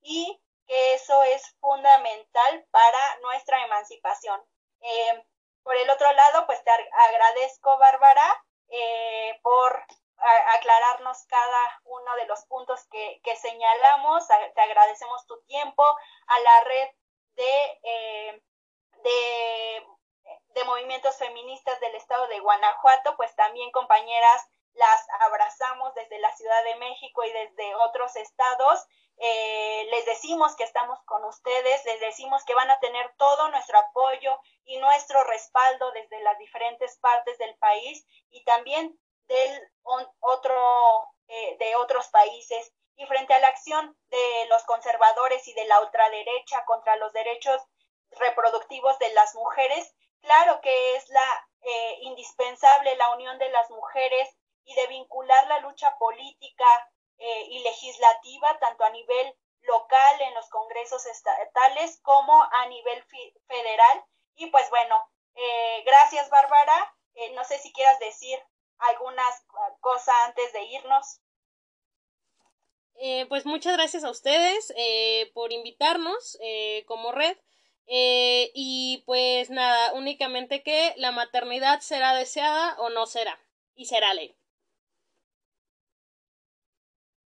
y 0.02 0.40
que 0.66 0.94
eso 0.94 1.22
es 1.24 1.56
fundamental 1.60 2.66
para 2.70 3.18
nuestra 3.20 3.64
emancipación. 3.64 4.42
Eh, 4.80 5.24
por 5.62 5.76
el 5.76 5.88
otro 5.88 6.12
lado, 6.12 6.46
pues 6.46 6.62
te 6.62 6.70
agradezco, 6.70 7.78
Bárbara, 7.78 8.44
eh, 8.68 9.38
por 9.42 9.86
aclararnos 10.54 11.24
cada 11.26 11.80
uno 11.84 12.14
de 12.16 12.26
los 12.26 12.44
puntos 12.46 12.86
que, 12.90 13.20
que 13.22 13.36
señalamos. 13.36 14.26
Te 14.54 14.60
agradecemos 14.60 15.26
tu 15.26 15.40
tiempo 15.42 15.84
a 16.26 16.40
la 16.40 16.60
red 16.64 16.88
de, 17.36 17.80
eh, 17.82 18.42
de, 19.02 19.86
de 20.48 20.64
movimientos 20.64 21.16
feministas 21.16 21.78
del 21.80 21.94
estado 21.94 22.26
de 22.28 22.40
Guanajuato, 22.40 23.16
pues 23.16 23.34
también 23.34 23.70
compañeras 23.72 24.42
las 24.74 25.06
abrazamos 25.20 25.94
desde 25.94 26.18
la 26.18 26.34
Ciudad 26.36 26.64
de 26.64 26.76
México 26.76 27.24
y 27.24 27.32
desde 27.32 27.74
otros 27.76 28.16
estados. 28.16 28.86
Eh, 29.18 29.86
les 29.90 30.06
decimos 30.06 30.56
que 30.56 30.64
estamos 30.64 30.98
con 31.04 31.24
ustedes, 31.24 31.84
les 31.84 32.00
decimos 32.00 32.44
que 32.44 32.54
van 32.54 32.70
a 32.70 32.80
tener 32.80 33.14
todo 33.16 33.48
nuestro 33.48 33.78
apoyo 33.78 34.40
y 34.64 34.78
nuestro 34.78 35.22
respaldo 35.24 35.92
desde 35.92 36.20
las 36.22 36.36
diferentes 36.38 36.98
partes 36.98 37.38
del 37.38 37.56
país 37.58 38.04
y 38.30 38.42
también 38.42 38.98
del 39.28 39.72
otro, 40.20 41.08
eh, 41.28 41.56
de 41.58 41.76
otros 41.76 42.08
países 42.08 42.72
y 42.96 43.06
frente 43.06 43.34
a 43.34 43.40
la 43.40 43.48
acción 43.48 43.96
de 44.08 44.46
los 44.48 44.62
conservadores 44.64 45.46
y 45.48 45.54
de 45.54 45.64
la 45.64 45.80
ultraderecha 45.80 46.64
contra 46.64 46.96
los 46.96 47.12
derechos 47.12 47.60
reproductivos 48.10 48.98
de 48.98 49.12
las 49.12 49.34
mujeres, 49.34 49.94
claro 50.20 50.60
que 50.60 50.96
es 50.96 51.08
la 51.08 51.48
eh, 51.62 51.98
indispensable 52.02 52.94
la 52.96 53.14
unión 53.14 53.38
de 53.38 53.50
las 53.50 53.70
mujeres 53.70 54.28
y 54.64 54.74
de 54.74 54.86
vincular 54.86 55.46
la 55.48 55.60
lucha 55.60 55.96
política 55.98 56.66
eh, 57.18 57.46
y 57.48 57.58
legislativa 57.60 58.58
tanto 58.58 58.84
a 58.84 58.90
nivel 58.90 59.34
local 59.60 60.20
en 60.20 60.34
los 60.34 60.48
congresos 60.50 61.06
estatales 61.06 62.00
como 62.02 62.42
a 62.52 62.66
nivel 62.66 63.04
federal. 63.46 64.04
Y 64.36 64.46
pues 64.46 64.68
bueno, 64.70 65.08
eh, 65.34 65.82
gracias 65.84 66.28
Bárbara. 66.30 66.94
Eh, 67.14 67.30
no 67.32 67.44
sé 67.44 67.58
si 67.58 67.72
quieras 67.72 67.98
decir 67.98 68.38
algunas 68.78 69.46
cosas 69.80 70.14
antes 70.26 70.52
de 70.52 70.62
irnos. 70.64 71.20
Eh, 72.96 73.26
pues 73.28 73.44
muchas 73.44 73.76
gracias 73.76 74.04
a 74.04 74.10
ustedes 74.10 74.72
eh, 74.76 75.30
por 75.34 75.52
invitarnos 75.52 76.38
eh, 76.40 76.84
como 76.86 77.12
red. 77.12 77.36
y 77.86 79.02
pues 79.06 79.50
nada, 79.50 79.92
únicamente 79.92 80.62
que 80.62 80.94
la 80.96 81.12
maternidad 81.12 81.80
será 81.80 82.14
deseada 82.14 82.76
o 82.78 82.88
no 82.90 83.06
será. 83.06 83.38
Y 83.74 83.86
será 83.86 84.14
ley. 84.14 84.36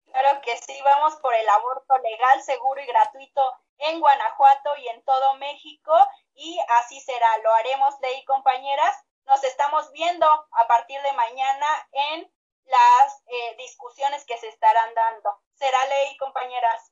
Claro 0.05 0.41
que 0.41 0.57
sí, 0.57 0.73
vamos 0.83 1.17
por 1.17 1.35
el 1.35 1.47
aborto 1.47 1.97
legal, 1.99 2.41
seguro 2.41 2.81
y 2.81 2.87
gratuito 2.87 3.41
en 3.77 3.99
Guanajuato 3.99 4.69
y 4.77 4.87
en 4.87 5.03
todo 5.03 5.35
México 5.35 5.93
y 6.33 6.57
así 6.79 6.99
será, 7.01 7.37
lo 7.43 7.53
haremos, 7.53 7.95
Ley 8.01 8.23
compañeras. 8.25 8.95
Nos 9.30 9.43
estamos 9.43 9.91
viendo 9.91 10.25
a 10.25 10.67
partir 10.67 10.99
de 11.03 11.13
mañana 11.13 11.67
en 11.91 12.32
las 12.65 13.21
eh, 13.27 13.55
discusiones 13.59 14.25
que 14.25 14.36
se 14.39 14.47
estarán 14.47 14.89
dando. 14.95 15.30
Será 15.53 15.77
ley, 15.86 16.17
compañeras. 16.17 16.91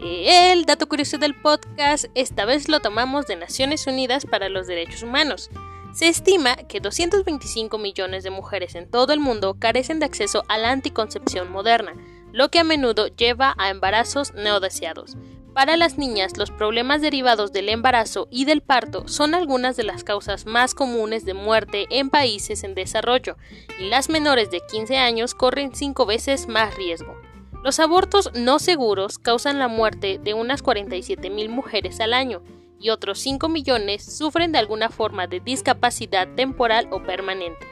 El 0.00 0.64
dato 0.64 0.88
curioso 0.88 1.18
del 1.18 1.40
podcast 1.42 2.04
esta 2.14 2.44
vez 2.44 2.68
lo 2.68 2.78
tomamos 2.78 3.26
de 3.26 3.34
Naciones 3.34 3.88
Unidas 3.88 4.24
para 4.24 4.48
los 4.48 4.68
Derechos 4.68 5.02
Humanos. 5.02 5.50
Se 5.92 6.06
estima 6.06 6.54
que 6.68 6.78
225 6.78 7.78
millones 7.78 8.22
de 8.22 8.30
mujeres 8.30 8.76
en 8.76 8.88
todo 8.88 9.12
el 9.12 9.18
mundo 9.18 9.56
carecen 9.58 9.98
de 9.98 10.06
acceso 10.06 10.44
a 10.48 10.56
la 10.56 10.70
anticoncepción 10.70 11.50
moderna, 11.50 11.94
lo 12.34 12.50
que 12.50 12.58
a 12.58 12.64
menudo 12.64 13.06
lleva 13.06 13.54
a 13.58 13.70
embarazos 13.70 14.34
no 14.34 14.58
deseados. 14.58 15.16
Para 15.54 15.76
las 15.76 15.98
niñas, 15.98 16.36
los 16.36 16.50
problemas 16.50 17.00
derivados 17.00 17.52
del 17.52 17.68
embarazo 17.68 18.26
y 18.28 18.44
del 18.44 18.60
parto 18.60 19.06
son 19.06 19.36
algunas 19.36 19.76
de 19.76 19.84
las 19.84 20.02
causas 20.02 20.44
más 20.44 20.74
comunes 20.74 21.24
de 21.24 21.32
muerte 21.32 21.86
en 21.90 22.10
países 22.10 22.64
en 22.64 22.74
desarrollo, 22.74 23.36
y 23.78 23.84
las 23.84 24.08
menores 24.08 24.50
de 24.50 24.60
15 24.68 24.96
años 24.96 25.32
corren 25.32 25.76
cinco 25.76 26.06
veces 26.06 26.48
más 26.48 26.74
riesgo. 26.74 27.14
Los 27.62 27.78
abortos 27.78 28.32
no 28.34 28.58
seguros 28.58 29.18
causan 29.18 29.60
la 29.60 29.68
muerte 29.68 30.18
de 30.20 30.34
unas 30.34 30.64
47.000 30.64 31.48
mujeres 31.48 32.00
al 32.00 32.12
año, 32.12 32.42
y 32.80 32.90
otros 32.90 33.20
5 33.20 33.48
millones 33.48 34.04
sufren 34.04 34.50
de 34.50 34.58
alguna 34.58 34.88
forma 34.88 35.28
de 35.28 35.38
discapacidad 35.38 36.26
temporal 36.34 36.88
o 36.90 37.00
permanente. 37.04 37.64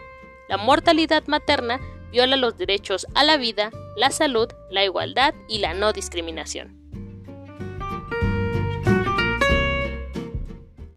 La 0.49 0.57
mortalidad 0.57 1.27
materna 1.27 1.81
viola 2.13 2.37
los 2.37 2.57
derechos 2.57 3.07
a 3.15 3.25
la 3.25 3.37
vida, 3.37 3.71
la 3.97 4.11
salud, 4.11 4.49
la 4.71 4.85
igualdad 4.85 5.35
y 5.49 5.59
la 5.59 5.75
no 5.75 5.93
discriminación. 5.93 6.82